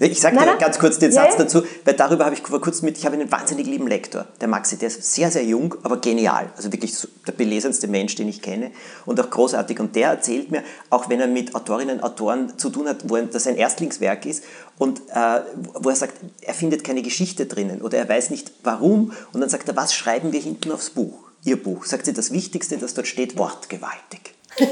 [0.07, 2.85] Ich sage dir ganz kurz den Satz ja, dazu, weil darüber habe ich vor kurzem
[2.85, 5.97] mit, ich habe einen wahnsinnig lieben Lektor, der Maxi, der ist sehr, sehr jung, aber
[5.97, 6.49] genial.
[6.57, 6.95] Also wirklich
[7.27, 8.71] der belesenste Mensch, den ich kenne
[9.05, 9.79] und auch großartig.
[9.79, 13.17] Und der erzählt mir, auch wenn er mit Autorinnen und Autoren zu tun hat, wo
[13.17, 14.43] das ein Erstlingswerk ist
[14.79, 15.41] und äh,
[15.79, 19.49] wo er sagt, er findet keine Geschichte drinnen oder er weiß nicht warum und dann
[19.49, 21.13] sagt er, was schreiben wir hinten aufs Buch?
[21.43, 21.85] Ihr Buch.
[21.85, 24.33] Sagt sie, das Wichtigste, das dort steht, wortgewaltig.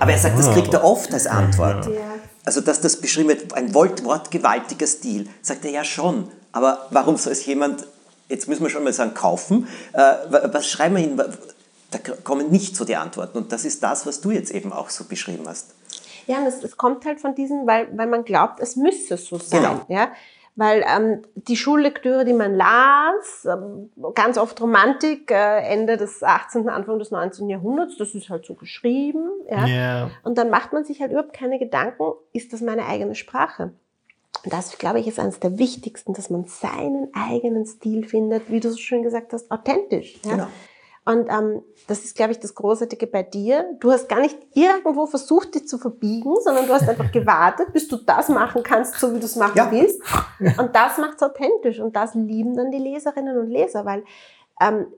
[0.00, 1.86] Aber er sagt, das kriegt er oft als Antwort.
[1.86, 2.15] Ja.
[2.46, 6.30] Also, dass das beschrieben wird, ein wortgewaltiger Stil, sagt er ja schon.
[6.52, 7.84] Aber warum soll es jemand,
[8.28, 9.66] jetzt müssen wir schon mal sagen, kaufen?
[9.92, 11.20] Äh, was schreiben wir hin?
[11.90, 13.36] Da kommen nicht so die Antworten.
[13.36, 15.74] Und das ist das, was du jetzt eben auch so beschrieben hast.
[16.28, 19.38] Ja, und es, es kommt halt von diesen, weil, weil man glaubt, es müsse so
[19.38, 19.62] sein.
[19.62, 19.80] Genau.
[19.88, 20.12] Ja?
[20.56, 26.68] Weil ähm, die Schullektüre, die man las, ähm, ganz oft Romantik, äh, Ende des 18.,
[26.70, 27.50] Anfang des 19.
[27.50, 29.28] Jahrhunderts, das ist halt so geschrieben.
[29.50, 29.66] Ja?
[29.66, 30.10] Yeah.
[30.24, 33.72] Und dann macht man sich halt überhaupt keine Gedanken, ist das meine eigene Sprache?
[34.44, 38.70] Das, glaube ich, ist eines der wichtigsten, dass man seinen eigenen Stil findet, wie du
[38.70, 40.18] so schön gesagt hast, authentisch.
[40.24, 40.30] Ja?
[40.30, 40.46] Genau.
[41.06, 43.64] Und ähm, das ist, glaube ich, das Großartige bei dir.
[43.78, 47.86] Du hast gar nicht irgendwo versucht, dich zu verbiegen, sondern du hast einfach gewartet, bis
[47.86, 49.70] du das machen kannst, so wie du es machen ja.
[49.70, 50.02] willst.
[50.58, 51.78] Und das macht es authentisch.
[51.78, 54.04] Und das lieben dann die Leserinnen und Leser, weil
[54.60, 54.88] ähm,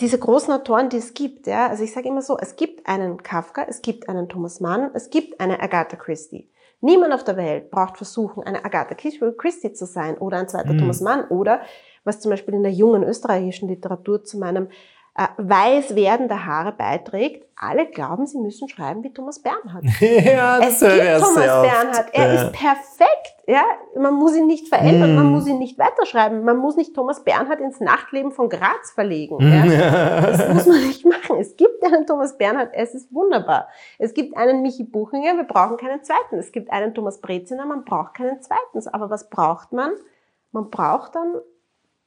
[0.00, 3.22] diese großen Autoren, die es gibt, ja, also ich sage immer so, es gibt einen
[3.22, 6.50] Kafka, es gibt einen Thomas Mann, es gibt eine Agatha Christie.
[6.80, 10.78] Niemand auf der Welt braucht versuchen, eine Agatha Christie zu sein oder ein zweiter mhm.
[10.78, 11.60] Thomas Mann oder
[12.04, 14.68] was zum Beispiel in der jungen österreichischen Literatur zu meinem
[15.16, 17.46] äh, weiß werdende Haare beiträgt.
[17.56, 19.84] Alle glauben, sie müssen schreiben wie Thomas Bernhard.
[20.00, 22.06] ja, das es gibt Thomas Bernhard.
[22.12, 22.42] Er ja.
[22.42, 23.34] ist perfekt.
[23.46, 23.64] Ja,
[23.98, 25.16] man muss ihn nicht verändern, mm.
[25.16, 26.44] man muss ihn nicht weiterschreiben.
[26.44, 29.38] Man muss nicht Thomas Bernhard ins Nachtleben von Graz verlegen.
[29.40, 30.20] Ja.
[30.20, 31.36] das muss man nicht machen.
[31.38, 33.68] Es gibt einen Thomas Bernhard, es ist wunderbar.
[33.98, 36.38] Es gibt einen Michi Buchinger, wir brauchen keinen zweiten.
[36.38, 38.88] Es gibt einen Thomas Breziner, man braucht keinen zweiten.
[38.92, 39.90] Aber was braucht man?
[40.52, 41.34] Man braucht dann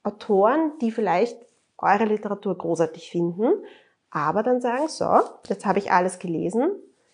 [0.04, 1.38] Autoren, die vielleicht
[1.84, 3.52] eure Literatur großartig finden,
[4.10, 5.10] aber dann sagen, so,
[5.48, 6.72] jetzt habe ich alles gelesen,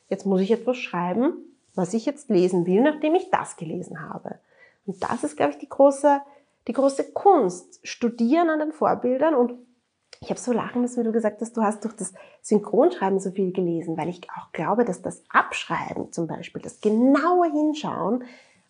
[0.10, 1.34] jetzt muss ich etwas schreiben,
[1.75, 4.39] was ich jetzt lesen will, nachdem ich das gelesen habe.
[4.86, 6.21] Und das ist, glaube ich, die große,
[6.67, 7.79] die große Kunst.
[7.84, 9.53] Studieren an den Vorbildern und
[10.21, 13.32] ich habe so lachen müssen, wie du gesagt hast, du hast durch das Synchronschreiben so
[13.32, 18.25] viel gelesen, weil ich auch glaube, dass das Abschreiben zum Beispiel, das genaue Hinschauen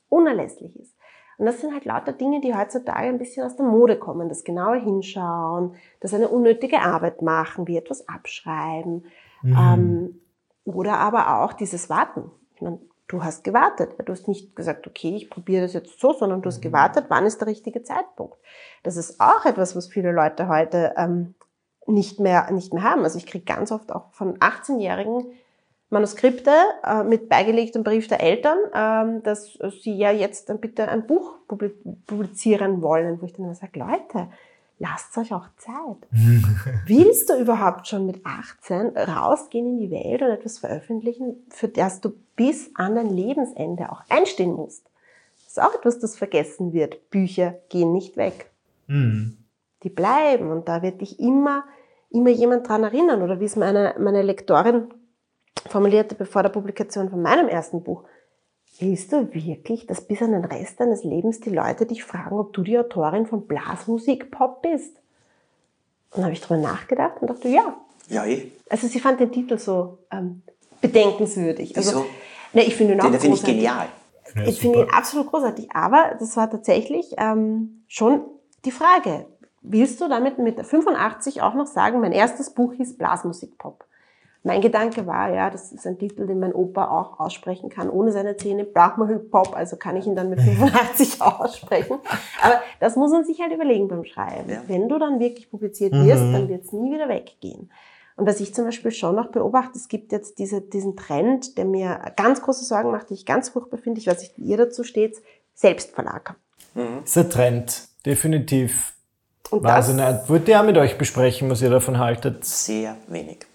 [0.09, 0.93] unerlässlich ist.
[1.39, 4.27] Und das sind halt lauter Dinge, die heutzutage ein bisschen aus der Mode kommen.
[4.27, 9.05] Das genaue Hinschauen, das eine unnötige Arbeit machen, wie etwas abschreiben.
[9.41, 9.57] Mhm.
[9.57, 10.21] Ähm,
[10.65, 12.29] oder aber auch dieses Warten.
[12.55, 13.91] Ich meine, du hast gewartet.
[14.03, 16.63] Du hast nicht gesagt, okay, ich probiere das jetzt so, sondern du hast mhm.
[16.63, 18.35] gewartet, wann ist der richtige Zeitpunkt.
[18.83, 21.35] Das ist auch etwas, was viele Leute heute ähm,
[21.87, 23.03] nicht, mehr, nicht mehr haben.
[23.03, 25.31] Also ich kriege ganz oft auch von 18-Jährigen
[25.89, 26.51] Manuskripte
[26.85, 31.35] äh, mit beigelegtem Brief der Eltern, ähm, dass sie ja jetzt dann bitte ein Buch
[32.05, 34.29] publizieren wollen, wo ich dann immer sage, Leute,
[34.77, 36.07] lasst euch auch Zeit.
[36.85, 42.01] Willst du überhaupt schon mit 18 rausgehen in die Welt und etwas veröffentlichen, für das
[42.01, 44.85] du bis an dein Lebensende auch einstehen musst?
[45.33, 47.09] Das ist auch etwas, das vergessen wird.
[47.09, 48.51] Bücher gehen nicht weg.
[48.85, 49.37] Mhm.
[49.81, 51.63] Die bleiben und da wird dich immer,
[52.11, 53.23] immer jemand dran erinnern.
[53.23, 54.93] Oder wie es meine, meine Lektorin
[55.67, 58.03] formulierte bevor der Publikation von meinem ersten Buch,
[58.79, 62.53] willst du wirklich, dass bis an den Rest deines Lebens die Leute dich fragen, ob
[62.53, 64.95] du die Autorin von Blasmusik Pop bist?
[66.11, 67.75] Und dann habe ich darüber nachgedacht und dachte, ja.
[68.07, 68.51] Ja, eh.
[68.69, 70.41] Also sie fand den Titel so ähm,
[70.81, 71.75] bedenkenswürdig.
[71.77, 72.05] Also, Wieso?
[72.53, 73.87] Ne, ich finde ihn auch Den finde ich genial.
[74.35, 75.71] Ja, ich finde ihn absolut großartig.
[75.71, 78.21] Aber das war tatsächlich ähm, schon
[78.65, 79.27] die Frage.
[79.61, 83.85] Willst du damit mit 85 auch noch sagen, mein erstes Buch hieß Blasmusik Pop?
[84.43, 88.13] Mein Gedanke war, ja, das ist ein Titel, den mein Opa auch aussprechen kann, ohne
[88.13, 91.97] seine Zähne, Hip-Hop, also kann ich ihn dann mit 85 aussprechen.
[92.41, 94.49] Aber das muss man sich halt überlegen beim Schreiben.
[94.49, 94.61] Ja.
[94.67, 96.33] Wenn du dann wirklich publiziert wirst, mhm.
[96.33, 97.69] dann wird es nie wieder weggehen.
[98.15, 101.65] Und was ich zum Beispiel schon noch beobachte, es gibt jetzt diese, diesen Trend, der
[101.65, 104.57] mir ganz große Sorgen macht, den ich ganz furchtbar finde, ich weiß nicht, wie ihr
[104.57, 105.17] dazu steht,
[105.53, 106.35] Selbstverlag.
[106.75, 107.03] Mhm.
[107.03, 108.93] Ist ein Trend, definitiv.
[109.49, 112.45] Und Weiß das, Wollt ihr auch mit euch besprechen, was ihr davon haltet?
[112.45, 113.48] Sehr wenig.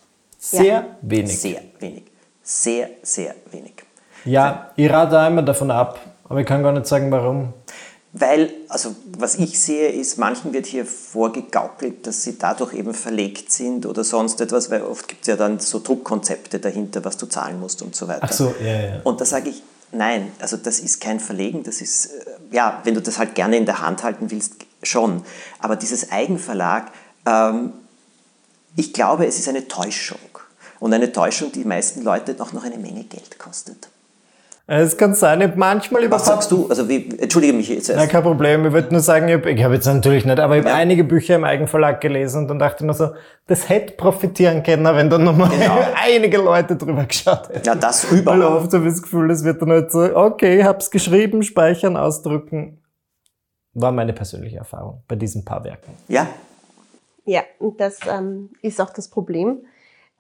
[0.45, 0.87] Sehr ja.
[1.01, 1.41] wenig.
[1.41, 2.05] Sehr wenig.
[2.43, 3.73] Sehr, sehr wenig.
[4.27, 7.55] Ja, ich rate immer davon ab, aber ich kann gar nicht sagen, warum.
[8.13, 13.51] Weil, also was ich sehe, ist, manchen wird hier vorgegaukelt, dass sie dadurch eben verlegt
[13.51, 17.25] sind oder sonst etwas, weil oft gibt es ja dann so Druckkonzepte dahinter, was du
[17.27, 18.21] zahlen musst und so weiter.
[18.23, 19.01] Ach so, ja, ja.
[19.03, 22.11] Und da sage ich, nein, also das ist kein Verlegen, das ist, äh,
[22.53, 25.25] ja, wenn du das halt gerne in der Hand halten willst, schon.
[25.59, 26.93] Aber dieses Eigenverlag,
[27.27, 27.73] ähm,
[28.77, 30.19] ich glaube, es ist eine Täuschung.
[30.85, 33.89] Und eine Täuschung, die die meisten Leute auch noch eine Menge Geld kostet.
[34.67, 36.27] Es kann sein, manchmal überhaupt.
[36.27, 36.69] Was sagst du?
[36.69, 37.99] Also wie, entschuldige mich jetzt erst.
[38.01, 38.67] Nein, kein Problem.
[38.67, 40.77] Ich würde nur sagen, ich habe hab jetzt natürlich nicht, aber ich habe ja.
[40.77, 43.15] einige Bücher im Eigenverlag gelesen und dann dachte ich mir so,
[43.47, 45.79] das hätte profitieren können, wenn da nochmal genau.
[46.05, 47.67] einige Leute drüber geschaut hätten.
[47.67, 48.41] Ja, das überall.
[48.41, 50.91] Weil oft habe ich das Gefühl, es wird dann halt so, okay, ich habe es
[50.91, 52.83] geschrieben, speichern, ausdrücken.
[53.73, 55.93] War meine persönliche Erfahrung bei diesen paar Werken.
[56.09, 56.27] Ja.
[57.25, 59.65] Ja, und das ähm, ist auch das Problem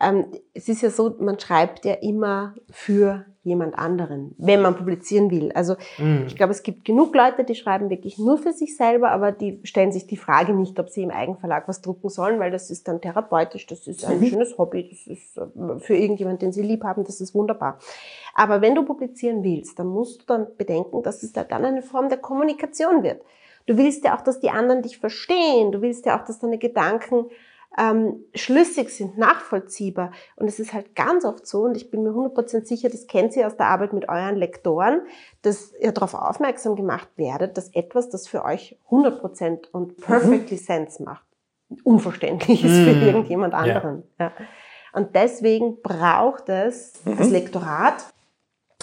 [0.00, 5.30] ähm, es ist ja so, man schreibt ja immer für jemand anderen, wenn man publizieren
[5.30, 5.52] will.
[5.52, 6.24] Also mhm.
[6.26, 9.60] ich glaube, es gibt genug Leute, die schreiben wirklich nur für sich selber, aber die
[9.64, 12.88] stellen sich die Frage nicht, ob sie im Eigenverlag was drucken sollen, weil das ist
[12.88, 14.26] dann therapeutisch, das ist ein mhm.
[14.26, 17.78] schönes Hobby, das ist äh, für irgendjemand, den sie lieb haben, das ist wunderbar.
[18.34, 21.82] Aber wenn du publizieren willst, dann musst du dann bedenken, dass es da dann eine
[21.82, 23.22] Form der Kommunikation wird.
[23.66, 26.58] Du willst ja auch, dass die anderen dich verstehen, du willst ja auch, dass deine
[26.58, 27.26] Gedanken
[27.78, 30.12] ähm, schlüssig sind, nachvollziehbar.
[30.36, 33.36] Und es ist halt ganz oft so, und ich bin mir 100% sicher, das kennt
[33.36, 35.02] ihr aus der Arbeit mit euren Lektoren,
[35.42, 40.60] dass ihr darauf aufmerksam gemacht werdet, dass etwas, das für euch 100% und perfectly mhm.
[40.60, 41.26] sense macht,
[41.82, 42.84] unverständlich ist mhm.
[42.84, 44.04] für irgendjemand anderen.
[44.18, 44.26] Ja.
[44.26, 44.32] Ja.
[44.92, 47.16] Und deswegen braucht es mhm.
[47.16, 48.04] das Lektorat,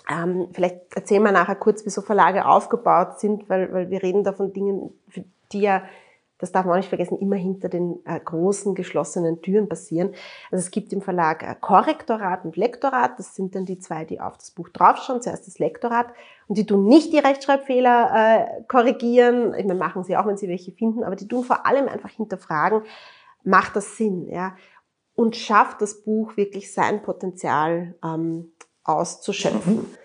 [0.09, 4.23] ähm, vielleicht erzählen wir nachher kurz, wie so Verlage aufgebaut sind, weil, weil wir reden
[4.23, 4.91] da von Dingen,
[5.51, 5.83] die ja
[6.41, 10.13] das darf man auch nicht vergessen, immer hinter den äh, großen geschlossenen Türen passieren.
[10.51, 14.19] Also es gibt im Verlag äh, Korrektorat und Lektorat, das sind dann die zwei, die
[14.19, 16.07] auf das Buch draufschauen, zuerst das Lektorat
[16.47, 20.49] und die tun nicht die Rechtschreibfehler äh, korrigieren, ich meine, machen sie auch, wenn sie
[20.49, 22.81] welche finden, aber die tun vor allem einfach hinterfragen,
[23.43, 24.55] macht das Sinn, ja,
[25.13, 28.51] und schafft das Buch wirklich sein Potenzial ähm,
[28.83, 29.75] auszuschöpfen.
[29.75, 30.00] Mhm.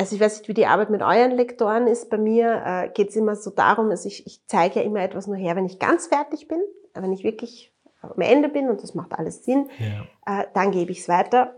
[0.00, 2.08] Also ich weiß nicht, wie die Arbeit mit euren Lektoren ist.
[2.08, 5.26] Bei mir äh, geht es immer so darum, dass ich, ich zeige ja immer etwas
[5.26, 6.58] nur her, wenn ich ganz fertig bin,
[6.94, 10.40] wenn ich wirklich am Ende bin und das macht alles Sinn, ja.
[10.40, 11.54] äh, dann gebe ich es weiter.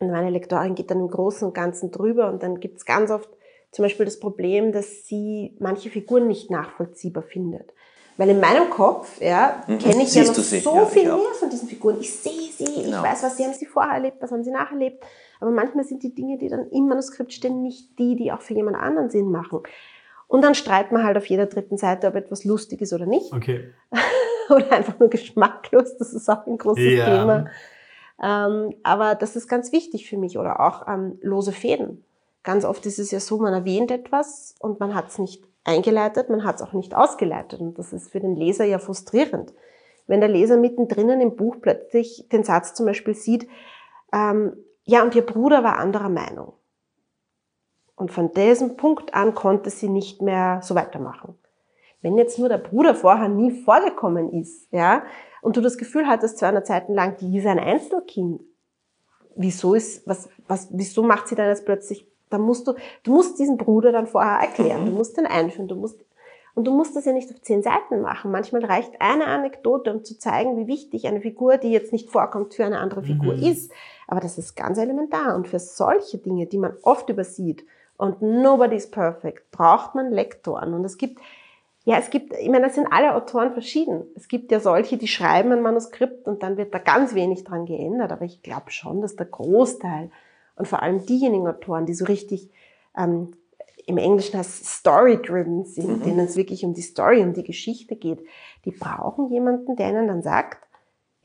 [0.00, 3.10] Und meine Lektorin geht dann im Großen und Ganzen drüber und dann gibt es ganz
[3.10, 3.28] oft
[3.72, 7.74] zum Beispiel das Problem, dass sie manche Figuren nicht nachvollziehbar findet.
[8.16, 9.78] Weil in meinem Kopf, ja, mhm.
[9.78, 12.00] kenne ich Siehst ja noch so ja, viel mehr von diesen Figuren.
[12.00, 13.04] Ich sehe sie, genau.
[13.04, 15.04] ich weiß, was sie haben sie vorher erlebt, was haben sie nachher erlebt.
[15.40, 18.54] Aber manchmal sind die Dinge, die dann im Manuskript stehen, nicht die, die auch für
[18.54, 19.60] jemand anderen Sinn machen.
[20.28, 23.32] Und dann streitet man halt auf jeder dritten Seite, ob etwas lustig ist oder nicht.
[23.32, 23.72] Okay.
[24.50, 27.04] oder einfach nur geschmacklos, das ist auch ein großes ja.
[27.04, 27.46] Thema.
[28.22, 30.38] Ähm, aber das ist ganz wichtig für mich.
[30.38, 32.04] Oder auch ähm, lose Fäden.
[32.42, 36.30] Ganz oft ist es ja so, man erwähnt etwas und man hat es nicht eingeleitet,
[36.30, 37.60] man hat es auch nicht ausgeleitet.
[37.60, 39.52] Und das ist für den Leser ja frustrierend.
[40.06, 43.48] Wenn der Leser mittendrin im Buch plötzlich den Satz zum Beispiel sieht,
[44.12, 46.54] ähm, ja, und ihr Bruder war anderer Meinung.
[47.96, 51.36] Und von diesem Punkt an konnte sie nicht mehr so weitermachen.
[52.02, 55.02] Wenn jetzt nur der Bruder vorher nie vorgekommen ist, ja,
[55.42, 58.42] und du das Gefühl hattest 200 Seiten lang, die ist ein Einzelkind,
[59.34, 63.38] wieso ist, was, was, wieso macht sie dann jetzt plötzlich, dann musst du, du musst
[63.38, 65.98] diesen Bruder dann vorher erklären, du musst den einführen, du musst,
[66.56, 68.30] und du musst das ja nicht auf zehn Seiten machen.
[68.30, 72.54] Manchmal reicht eine Anekdote, um zu zeigen, wie wichtig eine Figur, die jetzt nicht vorkommt,
[72.54, 73.42] für eine andere Figur mhm.
[73.42, 73.70] ist.
[74.06, 75.36] Aber das ist ganz elementar.
[75.36, 77.66] Und für solche Dinge, die man oft übersieht,
[77.98, 80.72] und nobody's perfect, braucht man Lektoren.
[80.72, 81.20] Und es gibt,
[81.84, 84.04] ja, es gibt, ich meine, das sind alle Autoren verschieden.
[84.14, 87.66] Es gibt ja solche, die schreiben ein Manuskript und dann wird da ganz wenig dran
[87.66, 88.12] geändert.
[88.12, 90.10] Aber ich glaube schon, dass der Großteil
[90.56, 92.48] und vor allem diejenigen Autoren, die so richtig
[92.96, 93.32] ähm,
[93.86, 96.02] im Englischen heißt Story-driven sind, mhm.
[96.02, 98.20] denen es wirklich um die Story, um die Geschichte geht,
[98.64, 100.65] die brauchen jemanden, der ihnen dann sagt,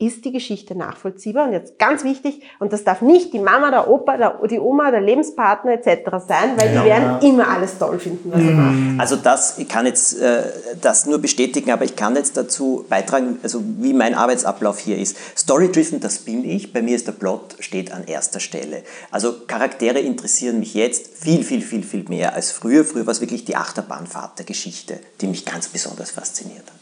[0.06, 1.46] ist die Geschichte nachvollziehbar?
[1.46, 4.90] Und jetzt ganz wichtig, und das darf nicht die Mama, der Opa, der, die Oma,
[4.90, 6.10] der Lebenspartner etc.
[6.26, 8.48] sein, weil ja, die werden immer alles toll finden, was mhm.
[8.48, 8.96] sie machen.
[8.98, 10.42] Also das, ich kann jetzt äh,
[10.80, 15.16] das nur bestätigen, aber ich kann jetzt dazu beitragen, also wie mein Arbeitsablauf hier ist.
[15.36, 16.72] Story-driven, das bin ich.
[16.72, 18.82] Bei mir ist der Plot steht an erster Stelle.
[19.10, 22.84] Also Charaktere interessieren mich jetzt viel, viel, viel, viel mehr als früher.
[22.84, 26.81] Früher war es wirklich die Achterbahnfahrt der Geschichte, die mich ganz besonders fasziniert hat.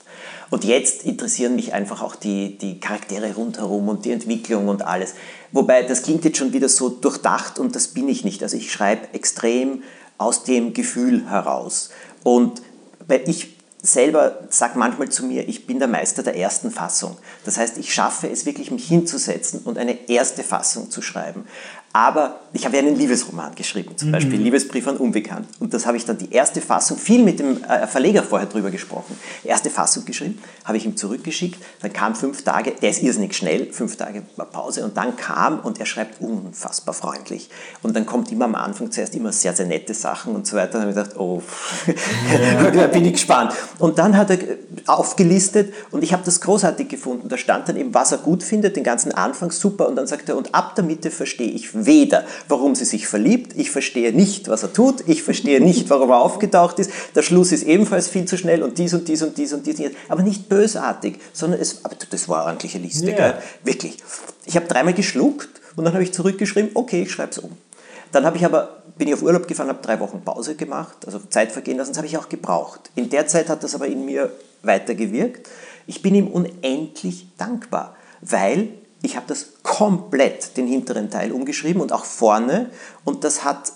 [0.51, 5.15] Und jetzt interessieren mich einfach auch die, die Charaktere rundherum und die Entwicklung und alles.
[5.53, 8.43] Wobei, das klingt jetzt schon wieder so durchdacht und das bin ich nicht.
[8.43, 9.83] Also ich schreibe extrem
[10.19, 11.91] aus dem Gefühl heraus.
[12.25, 12.63] Und
[13.07, 17.17] weil ich selber sage manchmal zu mir, ich bin der Meister der ersten Fassung.
[17.45, 21.47] Das heißt, ich schaffe es wirklich, mich hinzusetzen und eine erste Fassung zu schreiben.
[21.93, 24.13] Aber ich habe ja einen Liebesroman geschrieben, zum mhm.
[24.13, 25.49] Beispiel Liebesbrief an Unbekannt.
[25.59, 28.71] Und das habe ich dann die erste Fassung, viel mit dem äh, Verleger vorher drüber
[28.71, 29.17] gesprochen.
[29.43, 31.61] erste Fassung geschrieben, habe ich ihm zurückgeschickt.
[31.83, 34.23] Dann kam fünf Tage, der ist irrsinnig schnell, fünf Tage
[34.53, 34.85] Pause.
[34.85, 37.51] Und dann kam und er schreibt unfassbar freundlich.
[37.83, 40.81] Und dann kommt immer am Anfang zuerst immer sehr, sehr nette Sachen und so weiter.
[40.81, 41.43] Dann habe ich gedacht, oh,
[42.73, 42.87] ja.
[42.93, 43.53] bin ich gespannt.
[43.79, 44.39] Und dann hat er
[44.87, 47.29] aufgelistet und ich habe das großartig gefunden.
[47.29, 49.89] Da stand dann eben, was er gut findet, den ganzen Anfang super.
[49.89, 53.53] Und dann sagt er, und ab der Mitte verstehe ich weder, warum sie sich verliebt,
[53.57, 57.53] ich verstehe nicht, was er tut, ich verstehe nicht, warum er aufgetaucht ist, der Schluss
[57.53, 60.49] ist ebenfalls viel zu schnell und dies und dies und dies und dies, aber nicht
[60.49, 63.39] bösartig, sondern es, das war ordentliche Liste, yeah.
[63.65, 63.99] wirklich.
[64.47, 67.57] Ich habe dreimal geschluckt und dann habe ich zurückgeschrieben, okay, ich schreibe es um.
[68.13, 71.21] Dann habe ich aber, bin ich auf Urlaub gefahren, habe drei Wochen Pause gemacht, also
[71.31, 72.91] Zeit vergehen lassen, das habe ich auch gebraucht.
[72.97, 74.33] In der Zeit hat das aber in mir
[74.63, 75.49] weitergewirkt.
[75.87, 78.69] Ich bin ihm unendlich dankbar, weil
[79.03, 82.71] ich habe das komplett den hinteren Teil umgeschrieben und auch vorne
[83.05, 83.73] und das hat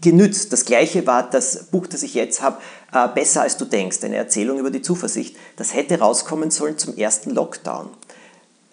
[0.00, 0.52] genützt.
[0.52, 2.58] Das gleiche war das Buch, das ich jetzt habe,
[2.92, 5.36] äh, Besser als du denkst, eine Erzählung über die Zuversicht.
[5.56, 7.88] Das hätte rauskommen sollen zum ersten Lockdown.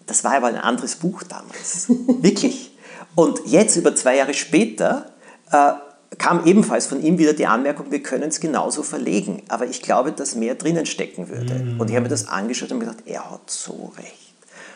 [0.05, 1.87] Das war aber ein anderes Buch damals.
[1.89, 2.71] Wirklich.
[3.15, 5.11] Und jetzt, über zwei Jahre später,
[5.51, 5.71] äh,
[6.17, 9.41] kam ebenfalls von ihm wieder die Anmerkung, wir können es genauso verlegen.
[9.47, 11.55] Aber ich glaube, dass mehr drinnen stecken würde.
[11.55, 11.79] Mhm.
[11.79, 14.24] Und ich habe mir das angeschaut und mir gedacht, er hat so recht.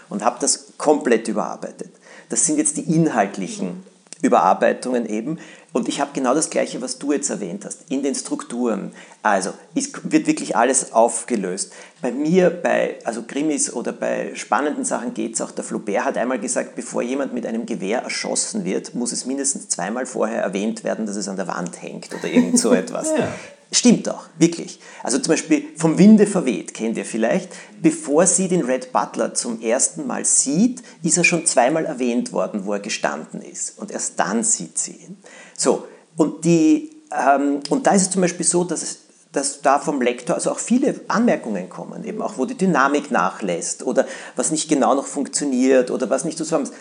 [0.09, 1.91] Und habe das komplett überarbeitet.
[2.29, 3.83] Das sind jetzt die inhaltlichen
[4.21, 5.39] Überarbeitungen eben.
[5.71, 8.91] Und ich habe genau das Gleiche, was du jetzt erwähnt hast, in den Strukturen.
[9.21, 11.71] Also es wird wirklich alles aufgelöst.
[12.01, 15.51] Bei mir, bei also Krimis oder bei spannenden Sachen geht es auch.
[15.51, 19.69] Der Flaubert hat einmal gesagt, bevor jemand mit einem Gewehr erschossen wird, muss es mindestens
[19.69, 23.11] zweimal vorher erwähnt werden, dass es an der Wand hängt oder irgend so etwas.
[23.11, 23.27] ja.
[23.71, 24.79] Stimmt auch, wirklich.
[25.03, 27.49] Also zum Beispiel vom Winde verweht, kennt ihr vielleicht.
[27.81, 32.65] Bevor sie den Red Butler zum ersten Mal sieht, ist er schon zweimal erwähnt worden,
[32.65, 33.77] wo er gestanden ist.
[33.77, 35.17] Und erst dann sieht sie ihn.
[35.55, 38.99] So, und, die, ähm, und da ist es zum Beispiel so, dass, es,
[39.31, 43.83] dass da vom Lektor also auch viele Anmerkungen kommen, eben auch wo die Dynamik nachlässt
[43.83, 46.73] oder was nicht genau noch funktioniert oder was nicht zusammen ist.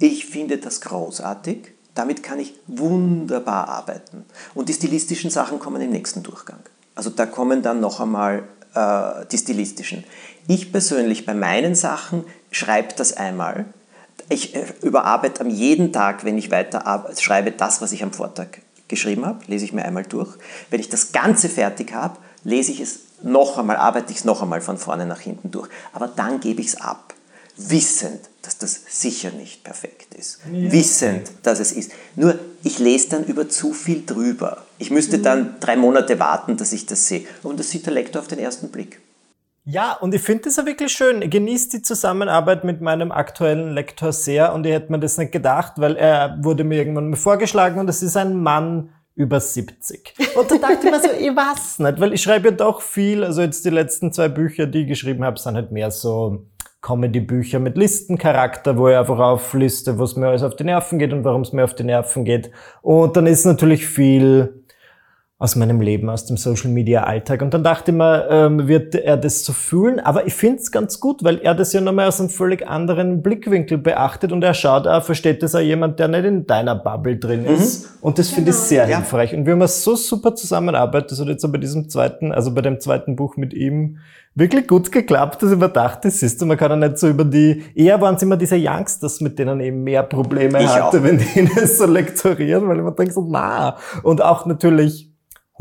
[0.00, 4.24] Ich finde das großartig damit kann ich wunderbar arbeiten.
[4.54, 6.60] Und die stilistischen Sachen kommen im nächsten Durchgang.
[6.94, 10.04] Also da kommen dann noch einmal äh, die stilistischen.
[10.48, 13.66] Ich persönlich bei meinen Sachen schreibe das einmal.
[14.28, 18.48] Ich äh, überarbeite am jeden Tag, wenn ich weiter schreibe, das, was ich am Vortag
[18.88, 20.36] geschrieben habe, lese ich mir einmal durch.
[20.70, 24.42] Wenn ich das Ganze fertig habe, lese ich es noch einmal, arbeite ich es noch
[24.42, 25.68] einmal von vorne nach hinten durch.
[25.92, 27.11] Aber dann gebe ich es ab
[27.56, 30.40] wissend, dass das sicher nicht perfekt ist.
[30.52, 30.72] Ja.
[30.72, 31.92] Wissend, dass es ist.
[32.16, 34.64] Nur, ich lese dann über zu viel drüber.
[34.78, 37.24] Ich müsste dann drei Monate warten, dass ich das sehe.
[37.42, 39.00] Und das sieht der Lektor auf den ersten Blick.
[39.64, 41.22] Ja, und ich finde das ja wirklich schön.
[41.22, 45.30] Ich genieße die Zusammenarbeit mit meinem aktuellen Lektor sehr und ich hätte mir das nicht
[45.30, 50.14] gedacht, weil er wurde mir irgendwann mal vorgeschlagen und es ist ein Mann über 70.
[50.34, 53.22] Und da dachte ich mir so, ich weiß nicht, weil ich schreibe ja doch viel,
[53.22, 56.46] also jetzt die letzten zwei Bücher, die ich geschrieben habe, sind halt mehr so
[56.82, 61.24] Comedy-Bücher mit Listencharakter, wo ich einfach aufliste, was mir alles auf die Nerven geht und
[61.24, 62.50] warum es mir auf die Nerven geht.
[62.82, 64.61] Und dann ist natürlich viel
[65.42, 67.42] aus meinem Leben, aus dem Social Media Alltag.
[67.42, 69.98] Und dann dachte ich mir, ähm, wird er das so fühlen?
[69.98, 73.22] Aber ich finde es ganz gut, weil er das ja nochmal aus einem völlig anderen
[73.24, 77.16] Blickwinkel beachtet und er schaut auch, versteht das auch jemand, der nicht in deiner Bubble
[77.16, 77.56] drin mhm.
[77.56, 77.82] ist.
[77.82, 77.98] Mhm.
[78.02, 78.68] Und das finde ich genau.
[78.68, 78.98] sehr ja.
[78.98, 79.34] hilfreich.
[79.34, 82.60] Und wir haben so super zusammenarbeitet, das hat jetzt aber bei diesem zweiten, also bei
[82.60, 83.98] dem zweiten Buch mit ihm
[84.36, 87.24] wirklich gut geklappt, dass ich mir dachte, siehst du, man kann ja nicht so über
[87.24, 91.02] die, eher waren es immer diese Youngsters, mit denen eben mehr Probleme ich hatte, auch.
[91.02, 93.76] wenn die das so lektorieren, weil ich mir denke so, na.
[94.04, 95.11] Und auch natürlich,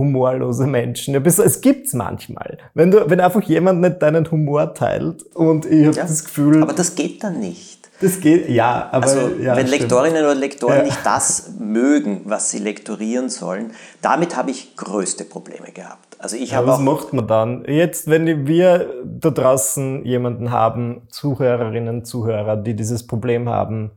[0.01, 1.15] humorlose Menschen.
[1.25, 2.57] Es gibt's manchmal.
[2.73, 6.61] Wenn du, wenn einfach jemand nicht deinen Humor teilt und ich habe ja, das Gefühl.
[6.61, 7.89] Aber das geht dann nicht.
[8.01, 9.05] Das geht, ja, aber.
[9.05, 9.81] Also, ja, wenn stimmt.
[9.81, 10.83] Lektorinnen oder Lektoren ja.
[10.83, 13.71] nicht das mögen, was sie lektorieren sollen,
[14.01, 16.17] damit habe ich größte Probleme gehabt.
[16.17, 17.65] Also ich ja, habe was macht man dann?
[17.67, 23.91] Jetzt, wenn wir da draußen jemanden haben, Zuhörerinnen, Zuhörer, die dieses Problem haben,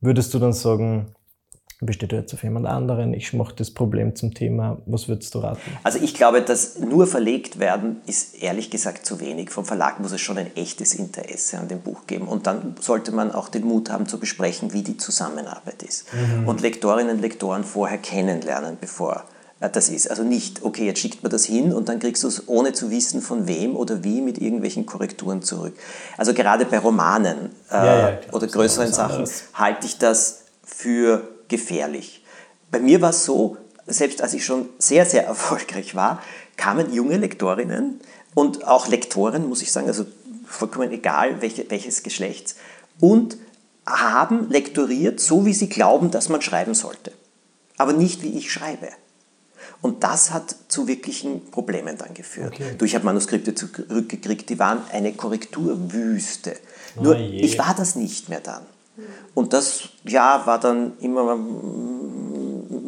[0.00, 1.15] würdest du dann sagen,
[1.80, 4.78] besteht jetzt auf jemand anderen, ich mache das Problem zum Thema.
[4.86, 5.60] Was würdest du raten?
[5.82, 9.50] Also ich glaube, dass nur verlegt werden, ist ehrlich gesagt zu wenig.
[9.50, 12.28] Vom Verlag muss es schon ein echtes Interesse an dem Buch geben.
[12.28, 16.06] Und dann sollte man auch den Mut haben zu besprechen, wie die Zusammenarbeit ist.
[16.14, 16.48] Mhm.
[16.48, 19.24] Und Lektorinnen und Lektoren vorher kennenlernen, bevor
[19.60, 20.08] äh, das ist.
[20.08, 22.90] Also nicht, okay, jetzt schickt man das hin und dann kriegst du es ohne zu
[22.90, 25.74] wissen, von wem oder wie mit irgendwelchen Korrekturen zurück.
[26.16, 32.24] Also gerade bei Romanen äh, ja, ja, oder größeren Sachen halte ich das für gefährlich.
[32.70, 36.22] Bei mir war es so, selbst als ich schon sehr, sehr erfolgreich war,
[36.56, 38.00] kamen junge Lektorinnen
[38.34, 40.06] und auch Lektoren, muss ich sagen, also
[40.46, 42.56] vollkommen egal welche, welches Geschlechts,
[43.00, 43.36] und
[43.84, 47.12] haben lektoriert, so wie sie glauben, dass man schreiben sollte.
[47.78, 48.88] Aber nicht wie ich schreibe.
[49.82, 52.54] Und das hat zu wirklichen Problemen dann geführt.
[52.54, 52.74] Okay.
[52.78, 56.56] Du, ich habe Manuskripte zurückgekriegt, die waren eine Korrekturwüste.
[56.96, 57.40] Oh Nur je.
[57.40, 58.62] ich war das nicht mehr dann.
[59.34, 61.38] Und das ja, war dann immer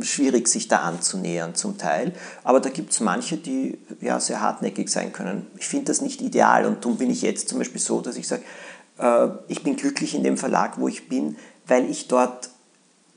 [0.01, 2.13] schwierig, sich da anzunähern zum Teil.
[2.45, 5.47] Aber da gibt es manche, die ja, sehr hartnäckig sein können.
[5.59, 8.29] Ich finde das nicht ideal und darum bin ich jetzt zum Beispiel so, dass ich
[8.29, 8.43] sage,
[8.99, 11.37] äh, ich bin glücklich in dem Verlag, wo ich bin,
[11.67, 12.51] weil ich dort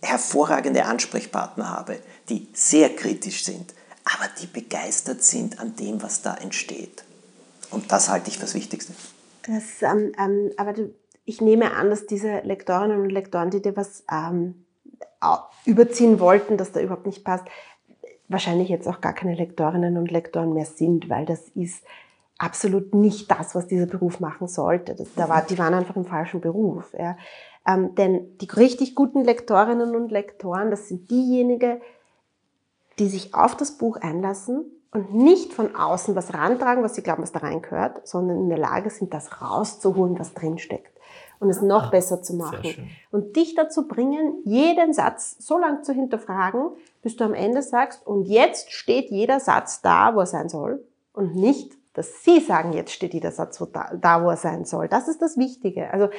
[0.02, 3.74] hervorragende Ansprechpartner habe, die sehr kritisch sind,
[4.04, 7.04] aber die begeistert sind an dem, was da entsteht.
[7.70, 8.94] Und das halte ich für das Wichtigste.
[9.44, 10.94] Das, ähm, ähm, aber du,
[11.26, 14.66] ich nehme an, dass diese Lektorinnen und Lektoren, die dir was ähm,
[15.66, 17.46] überziehen wollten, dass da überhaupt nicht passt,
[18.28, 21.84] wahrscheinlich jetzt auch gar keine Lektorinnen und Lektoren mehr sind, weil das ist
[22.38, 24.96] absolut nicht das, was dieser Beruf machen sollte.
[24.96, 26.94] Das, da war, die waren einfach im falschen Beruf.
[26.98, 27.18] Ja.
[27.68, 31.82] Ähm, denn die richtig guten Lektorinnen und Lektoren, das sind diejenigen,
[32.98, 37.22] die sich auf das Buch einlassen und nicht von außen was rantragen, was sie glauben,
[37.22, 40.91] was da reingehört, sondern in der Lage sind, das rauszuholen, was drinsteckt.
[41.42, 42.92] Und es noch ah, besser zu machen.
[43.10, 46.70] Und dich dazu bringen, jeden Satz so lange zu hinterfragen,
[47.02, 50.86] bis du am Ende sagst, und jetzt steht jeder Satz da, wo er sein soll
[51.14, 54.88] und nicht, dass sie sagen, jetzt steht jeder Satz da, da wo er sein soll.
[54.88, 55.92] Das ist das Wichtige.
[55.92, 56.10] Also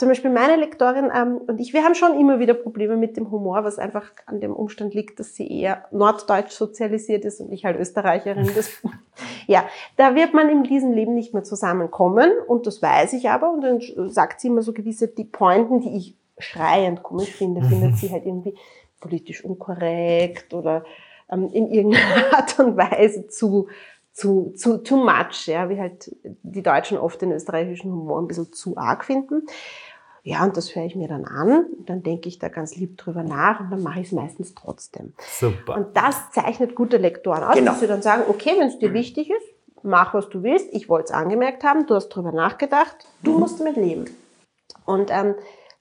[0.00, 3.30] zum Beispiel meine Lektorin ähm, und ich, wir haben schon immer wieder Probleme mit dem
[3.30, 7.66] Humor, was einfach an dem Umstand liegt, dass sie eher norddeutsch sozialisiert ist und ich
[7.66, 8.50] halt Österreicherin.
[8.56, 8.70] Das,
[9.46, 9.62] ja,
[9.98, 13.60] da wird man in diesem Leben nicht mehr zusammenkommen und das weiß ich aber und
[13.60, 18.10] dann sagt sie immer so gewisse die Pointen, die ich schreiend komisch finde, findet sie
[18.10, 18.54] halt irgendwie
[19.00, 20.82] politisch unkorrekt oder
[21.30, 23.68] ähm, in irgendeiner Art und Weise zu
[24.12, 28.52] zu, zu too much, ja, wie halt die Deutschen oft den österreichischen Humor ein bisschen
[28.52, 29.46] zu arg finden.
[30.22, 33.22] Ja, und das höre ich mir dann an, dann denke ich da ganz lieb drüber
[33.22, 35.14] nach und dann mache ich es meistens trotzdem.
[35.18, 35.76] Super.
[35.76, 37.72] Und das zeichnet gute Lektoren aus, genau.
[37.72, 39.46] dass sie dann sagen, okay, wenn es dir wichtig ist,
[39.82, 43.40] mach was du willst, ich wollte es angemerkt haben, du hast drüber nachgedacht, du mhm.
[43.40, 44.04] musst damit leben.
[44.84, 45.34] Und ähm,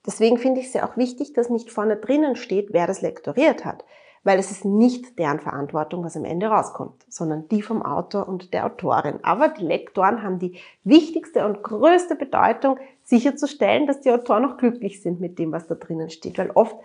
[0.05, 3.65] deswegen finde ich es ja auch wichtig, dass nicht vorne drinnen steht, wer das lektoriert
[3.65, 3.83] hat
[4.23, 8.53] weil es ist nicht deren Verantwortung, was am Ende rauskommt, sondern die vom Autor und
[8.53, 9.19] der Autorin.
[9.23, 15.01] Aber die Lektoren haben die wichtigste und größte Bedeutung, sicherzustellen, dass die Autoren auch glücklich
[15.01, 16.37] sind mit dem, was da drinnen steht.
[16.37, 16.75] Weil oft,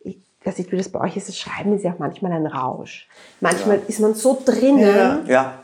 [0.00, 2.46] ich weiß nicht, wie das bei euch ist, das Schreiben ist ja auch manchmal ein
[2.46, 3.08] Rausch.
[3.40, 3.84] Manchmal ja.
[3.88, 5.58] ist man so drinnen, ja.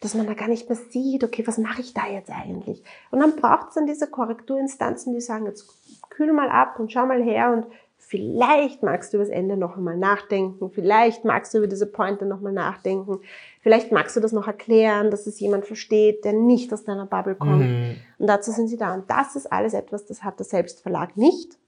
[0.00, 2.82] dass man da gar nicht mehr sieht, okay, was mache ich da jetzt eigentlich?
[3.10, 5.66] Und dann braucht es dann diese Korrekturinstanzen, die sagen, jetzt
[6.10, 7.66] kühl mal ab und schau mal her und
[8.14, 10.70] Vielleicht magst du über das Ende noch einmal nachdenken.
[10.70, 13.18] Vielleicht magst du über diese Pointe noch mal nachdenken.
[13.60, 17.34] Vielleicht magst du das noch erklären, dass es jemand versteht, der nicht aus deiner Bubble
[17.34, 17.68] kommt.
[17.68, 17.96] Mhm.
[18.20, 18.94] Und dazu sind sie da.
[18.94, 21.58] Und das ist alles etwas, das hat der Selbstverlag nicht.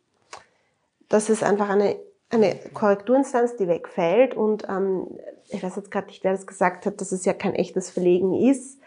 [1.09, 1.97] Das ist einfach eine,
[2.31, 4.37] eine Korrekturinstanz, die wegfällt.
[4.37, 5.19] Und ähm,
[5.49, 8.35] ich weiß jetzt gerade nicht, wer das gesagt hat, dass es ja kein echtes Verlegen
[8.35, 8.79] ist.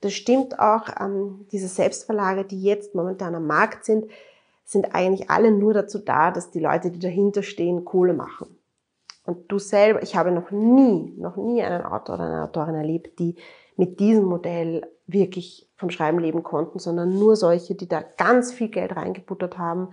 [0.00, 0.88] Das stimmt auch.
[1.00, 4.06] Ähm, diese Selbstverlage, die jetzt momentan am Markt sind,
[4.64, 8.56] sind eigentlich alle nur dazu da, dass die Leute, die dahinter stehen, Kohle machen.
[9.26, 13.18] Und du selber, ich habe noch nie, noch nie einen Autor oder eine Autorin erlebt,
[13.18, 13.36] die
[13.76, 18.68] mit diesem Modell wirklich vom Schreiben leben konnten, sondern nur solche, die da ganz viel
[18.68, 19.88] Geld reingebuttert haben.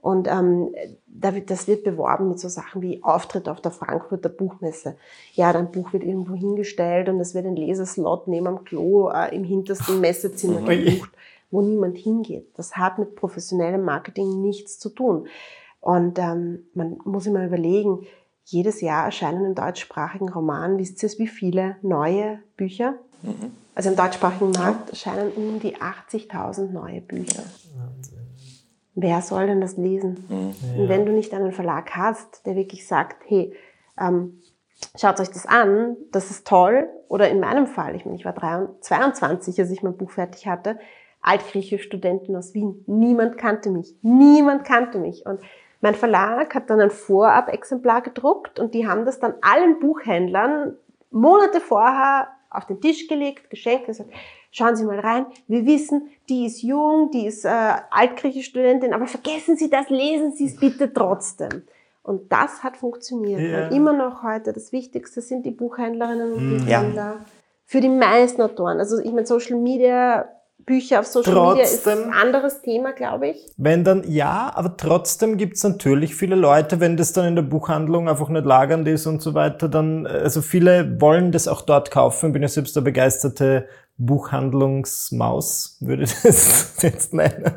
[0.00, 0.72] Und ähm,
[1.06, 4.96] das wird beworben mit so Sachen wie Auftritt auf der Frankfurter Buchmesse.
[5.34, 9.34] Ja, dein Buch wird irgendwo hingestellt und es wird ein Leserslot neben am Klo äh,
[9.34, 11.10] im hintersten Messezimmer gebucht
[11.50, 12.50] wo niemand hingeht.
[12.56, 15.28] Das hat mit professionellem Marketing nichts zu tun.
[15.80, 18.06] Und ähm, man muss immer überlegen,
[18.44, 22.94] jedes Jahr erscheinen im deutschsprachigen Roman, wisst ihr es, wie viele neue Bücher?
[23.22, 23.52] Mhm.
[23.74, 27.42] Also im deutschsprachigen Markt erscheinen um die 80.000 neue Bücher.
[27.76, 28.18] Wahnsinn.
[28.94, 30.24] Wer soll denn das lesen?
[30.28, 30.54] Mhm.
[30.74, 30.82] Ja.
[30.82, 33.54] Und wenn du nicht einen Verlag hast, der wirklich sagt, hey,
[33.98, 34.40] ähm,
[34.96, 36.88] schaut euch das an, das ist toll.
[37.08, 38.34] Oder in meinem Fall, ich meine, ich war
[38.80, 40.78] 22, als ich mein Buch fertig hatte,
[41.20, 42.84] altgriechische Studentin aus Wien.
[42.86, 43.94] Niemand kannte mich.
[44.02, 45.26] Niemand kannte mich.
[45.26, 45.40] Und
[45.80, 50.76] mein Verlag hat dann ein Vorab-Exemplar gedruckt und die haben das dann allen Buchhändlern
[51.10, 54.10] Monate vorher auf den Tisch gelegt, geschenkt, gesagt,
[54.50, 59.06] schauen Sie mal rein, wir wissen, die ist jung, die ist äh, altgriechische Studentin, aber
[59.06, 61.62] vergessen Sie das, lesen Sie es bitte trotzdem.
[62.02, 63.40] Und das hat funktioniert.
[63.40, 63.68] Ja.
[63.68, 66.58] immer noch heute das Wichtigste sind die Buchhändlerinnen und mhm.
[66.58, 67.16] Buchhändler.
[67.18, 67.24] Ja.
[67.66, 68.78] Für die meisten Autoren.
[68.78, 70.26] Also ich meine, Social Media
[70.68, 73.46] Bücher auf Social trotzdem, Media ist ein anderes Thema, glaube ich.
[73.56, 77.42] Wenn dann ja, aber trotzdem gibt es natürlich viele Leute, wenn das dann in der
[77.42, 81.90] Buchhandlung einfach nicht lagernd ist und so weiter, dann, also viele wollen das auch dort
[81.90, 82.32] kaufen.
[82.34, 83.66] Bin ja selbst der begeisterte
[83.96, 87.50] Buchhandlungsmaus, würde ich das jetzt nennen.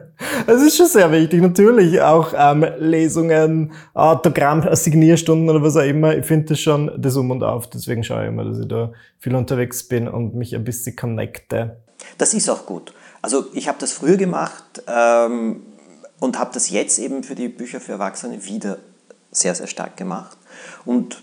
[0.47, 1.41] Das ist schon sehr wichtig.
[1.41, 6.17] Natürlich auch ähm, Lesungen, Autogramm, Signierstunden oder was auch immer.
[6.17, 7.69] Ich finde das schon das Um und Auf.
[7.69, 11.77] Deswegen schaue ich immer, dass ich da viel unterwegs bin und mich ein bisschen connecte.
[12.17, 12.93] Das ist auch gut.
[13.21, 15.63] Also ich habe das früher gemacht ähm,
[16.19, 18.77] und habe das jetzt eben für die Bücher für Erwachsene wieder
[19.31, 20.37] sehr, sehr stark gemacht.
[20.85, 21.21] Und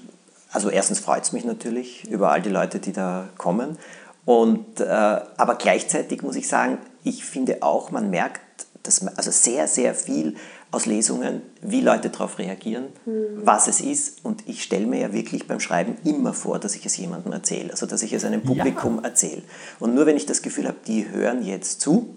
[0.51, 3.79] also erstens freut es mich natürlich über all die Leute, die da kommen.
[4.25, 8.41] Und, äh, aber gleichzeitig muss ich sagen, ich finde auch, man merkt,
[8.89, 10.35] dass man, also sehr, sehr viel
[10.71, 13.43] aus Lesungen, wie Leute darauf reagieren, mhm.
[13.45, 14.25] was es ist.
[14.25, 17.71] Und ich stelle mir ja wirklich beim Schreiben immer vor, dass ich es jemandem erzähle,
[17.71, 19.05] also dass ich es einem Publikum ja.
[19.05, 19.43] erzähle.
[19.79, 22.17] Und nur wenn ich das Gefühl habe, die hören jetzt zu,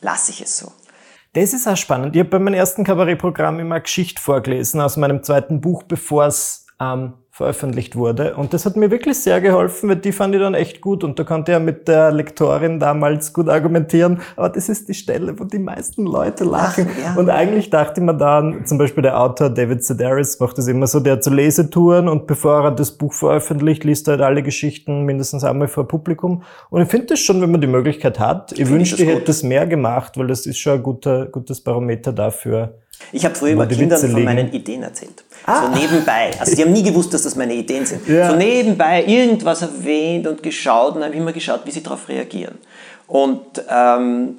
[0.00, 0.72] lasse ich es so.
[1.34, 2.16] Das ist auch spannend.
[2.16, 6.66] Ich habe bei meinem ersten Kabarettprogramm immer Geschichte vorgelesen aus meinem zweiten Buch, bevor es
[6.80, 8.36] ähm, veröffentlicht wurde.
[8.36, 11.02] Und das hat mir wirklich sehr geholfen, weil die fand ich dann echt gut.
[11.02, 14.20] Und da konnte er mit der Lektorin damals gut argumentieren.
[14.36, 16.86] Aber das ist die Stelle, wo die meisten Leute lachen.
[16.88, 17.14] Ach, ja.
[17.16, 21.00] Und eigentlich dachte man dann, zum Beispiel der Autor David Sedaris macht das immer so,
[21.00, 25.42] der zu Lesetouren und bevor er das Buch veröffentlicht, liest er halt alle Geschichten mindestens
[25.42, 26.44] einmal vor Publikum.
[26.70, 28.52] Und ich finde das schon, wenn man die Möglichkeit hat.
[28.52, 31.60] Ich, ich wünschte, ich hätte das mehr gemacht, weil das ist schon ein guter, gutes
[31.60, 32.78] Barometer dafür.
[33.10, 35.24] Ich habe früher immer Kindern von meinen Ideen erzählt.
[35.46, 35.66] Ah.
[35.66, 36.30] So nebenbei.
[36.38, 38.06] Also die haben nie gewusst, dass das meine Ideen sind.
[38.08, 38.30] Ja.
[38.30, 42.58] So nebenbei irgendwas erwähnt und geschaut und habe immer geschaut, wie sie darauf reagieren.
[43.06, 44.38] Und ähm,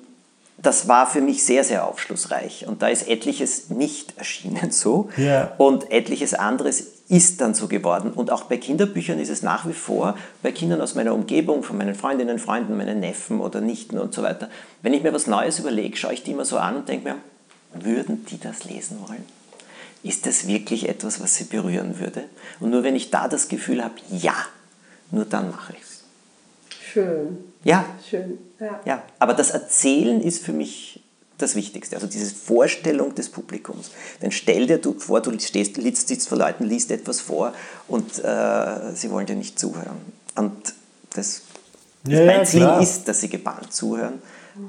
[0.58, 2.66] das war für mich sehr, sehr aufschlussreich.
[2.68, 5.10] Und da ist etliches nicht erschienen so.
[5.18, 5.53] Ja.
[5.58, 8.12] Und etliches anderes ist dann so geworden.
[8.12, 11.78] Und auch bei Kinderbüchern ist es nach wie vor, bei Kindern aus meiner Umgebung, von
[11.78, 14.49] meinen Freundinnen, Freunden, meinen Neffen oder Nichten und so weiter,
[14.82, 17.16] wenn ich mir was Neues überlege, schaue ich die immer so an und denke mir,
[17.76, 19.24] würden die das lesen wollen?
[20.06, 22.26] Ist das wirklich etwas, was sie berühren würde?
[22.60, 24.36] Und nur wenn ich da das Gefühl habe, ja,
[25.10, 26.03] nur dann mache ich es.
[26.93, 27.38] Schön.
[27.64, 27.86] Ja.
[28.08, 28.38] Schön.
[28.60, 28.80] Ja.
[28.86, 29.03] ja.
[29.18, 31.01] Aber das Erzählen ist für mich
[31.39, 33.91] das Wichtigste, also diese Vorstellung des Publikums.
[34.22, 37.53] Denn stell dir vor, du stehst, sitzt vor Leuten, liest etwas vor
[37.88, 39.97] und äh, sie wollen dir nicht zuhören.
[40.36, 40.74] Und
[41.16, 41.41] das,
[42.08, 44.22] ja, mein ja, Ziel ist, dass sie gebannt zuhören.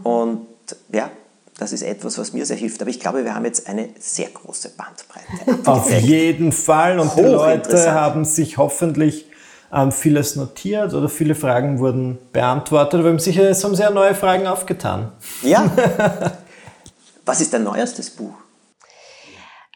[0.02, 0.48] Und
[0.92, 1.10] ja,
[1.58, 2.80] das ist etwas, was mir sehr hilft.
[2.82, 5.70] Aber ich glaube, wir haben jetzt eine sehr große Bandbreite.
[5.70, 6.98] Auf jeden Fall.
[6.98, 9.26] Und die Leute haben sich hoffentlich
[9.72, 13.02] ähm, vieles notiert oder viele Fragen wurden beantwortet.
[13.02, 15.12] Wir haben sicher, es haben sehr neue Fragen aufgetan.
[15.42, 15.70] Ja.
[17.24, 18.34] was ist dein neuestes Buch?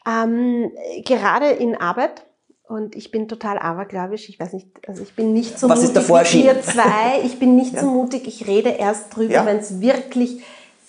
[0.07, 0.71] Ähm,
[1.05, 2.27] gerade in Arbeit.
[2.69, 4.29] Und ich bin total abergläubisch.
[4.29, 7.21] Ich weiß nicht, also ich bin nicht so Was mutig ist der wie ihr zwei.
[7.25, 7.81] Ich bin nicht ja.
[7.81, 8.29] so mutig.
[8.29, 9.47] Ich rede erst drüber, ja.
[9.47, 10.41] wenn es wirklich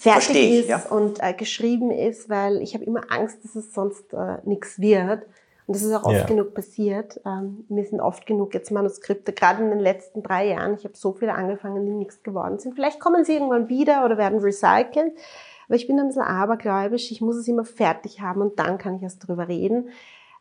[0.01, 0.81] fertig ich, ist ja.
[0.89, 5.23] und äh, geschrieben ist, weil ich habe immer Angst, dass es sonst äh, nichts wird.
[5.67, 6.25] Und das ist auch oft ja.
[6.25, 7.21] genug passiert.
[7.23, 10.97] Ähm, mir sind oft genug jetzt Manuskripte, gerade in den letzten drei Jahren, ich habe
[10.97, 12.73] so viele angefangen, die nichts geworden sind.
[12.73, 15.13] Vielleicht kommen sie irgendwann wieder oder werden recycelt.
[15.67, 17.11] Aber ich bin ein bisschen abergläubisch.
[17.11, 19.89] Ich muss es immer fertig haben und dann kann ich erst drüber reden.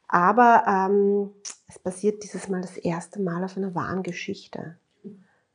[0.08, 1.30] Aber ähm,
[1.68, 4.76] es passiert dieses Mal das erste Mal auf einer wahren Geschichte.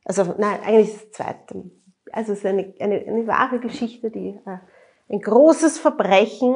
[0.04, 1.64] Also nein, eigentlich das zweite
[2.12, 4.58] also es ist eine, eine, eine wahre Geschichte, die äh,
[5.08, 6.54] ein großes Verbrechen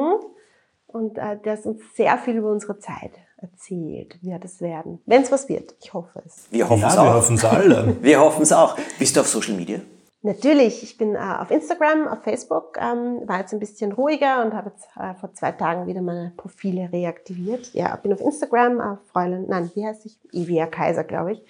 [0.87, 5.01] und äh, das uns sehr viel über unsere Zeit erzählt, wird es werden.
[5.05, 6.47] Wenn es was wird, ich hoffe es.
[6.51, 7.05] Wir hoffen es ja, auch.
[7.05, 7.97] Wir hoffen es alle.
[8.01, 8.77] wir hoffen es auch.
[8.99, 9.79] Bist du auf Social Media?
[10.23, 14.53] Natürlich, ich bin äh, auf Instagram, auf Facebook, ähm, war jetzt ein bisschen ruhiger und
[14.53, 17.73] habe jetzt äh, vor zwei Tagen wieder meine Profile reaktiviert.
[17.73, 20.19] Ja, bin auf Instagram, auf Fräulein, nein, wie heißt ich?
[20.31, 21.43] Evia Kaiser, glaube ich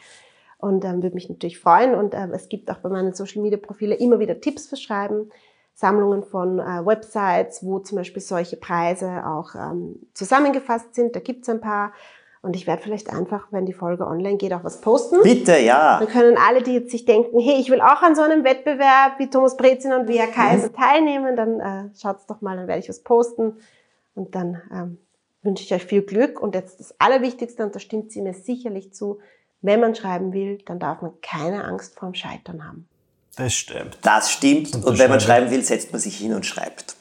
[0.61, 1.95] und ähm, würde mich natürlich freuen.
[1.95, 5.31] Und äh, es gibt auch bei meinen Social Media Profile immer wieder Tipps für Schreiben,
[5.73, 11.15] Sammlungen von äh, Websites, wo zum Beispiel solche Preise auch ähm, zusammengefasst sind.
[11.15, 11.93] Da gibt's ein paar.
[12.43, 15.21] Und ich werde vielleicht einfach, wenn die Folge online geht, auch was posten.
[15.21, 15.99] Bitte, ja.
[15.99, 19.19] Dann können alle, die jetzt sich denken, hey, ich will auch an so einem Wettbewerb
[19.19, 20.73] wie Thomas Brezin und wie Herr Kaiser mhm.
[20.73, 23.57] teilnehmen, dann äh, schaut's doch mal, dann werde ich was posten.
[24.15, 24.97] Und dann ähm,
[25.43, 26.41] wünsche ich euch viel Glück.
[26.41, 29.19] Und jetzt das Allerwichtigste, und da stimmt sie mir sicherlich zu,
[29.61, 32.87] wenn man schreiben will, dann darf man keine Angst vorm Scheitern haben.
[33.37, 33.97] Das stimmt.
[34.01, 34.75] Das stimmt.
[34.75, 36.95] Und, und wenn man schreiben will, setzt man sich hin und schreibt.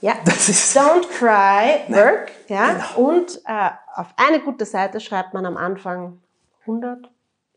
[0.00, 2.30] Ja, das ist don't cry, work.
[2.48, 2.72] Ja?
[2.72, 3.10] Genau.
[3.10, 6.20] Und äh, auf eine gute Seite schreibt man am Anfang
[6.62, 7.10] 100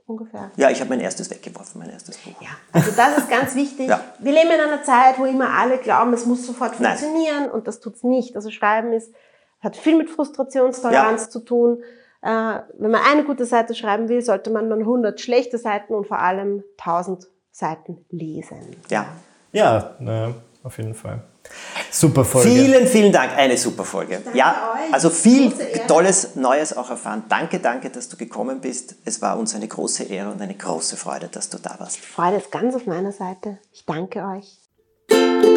[0.06, 0.52] ungefähr.
[0.56, 2.42] Ja, ich habe mein erstes weggeworfen, mein erstes Buch.
[2.42, 3.88] Ja, also das ist ganz wichtig.
[3.90, 4.02] ja.
[4.20, 7.52] Wir leben in einer Zeit, wo immer alle glauben, es muss sofort funktionieren Nein.
[7.52, 8.36] und das tut es nicht.
[8.36, 9.14] Also Schreiben ist,
[9.60, 11.30] hat viel mit Frustrationstoleranz ja.
[11.30, 11.84] zu tun.
[12.22, 16.08] Äh, wenn man eine gute Seite schreiben will, sollte man dann 100 schlechte Seiten und
[16.08, 18.76] vor allem 1000 Seiten lesen.
[18.90, 19.08] Ja.
[19.52, 21.22] Ja, na, auf jeden Fall.
[21.90, 22.50] Super Folge.
[22.50, 23.36] Vielen, vielen Dank.
[23.38, 24.20] Eine super Folge.
[24.24, 24.94] Danke ja, euch.
[24.94, 25.52] also viel
[25.88, 27.24] Tolles, Neues auch erfahren.
[27.30, 28.96] Danke, danke, dass du gekommen bist.
[29.06, 32.00] Es war uns eine große Ehre und eine große Freude, dass du da warst.
[32.00, 33.60] Freude ist ganz auf meiner Seite.
[33.72, 35.57] Ich danke euch.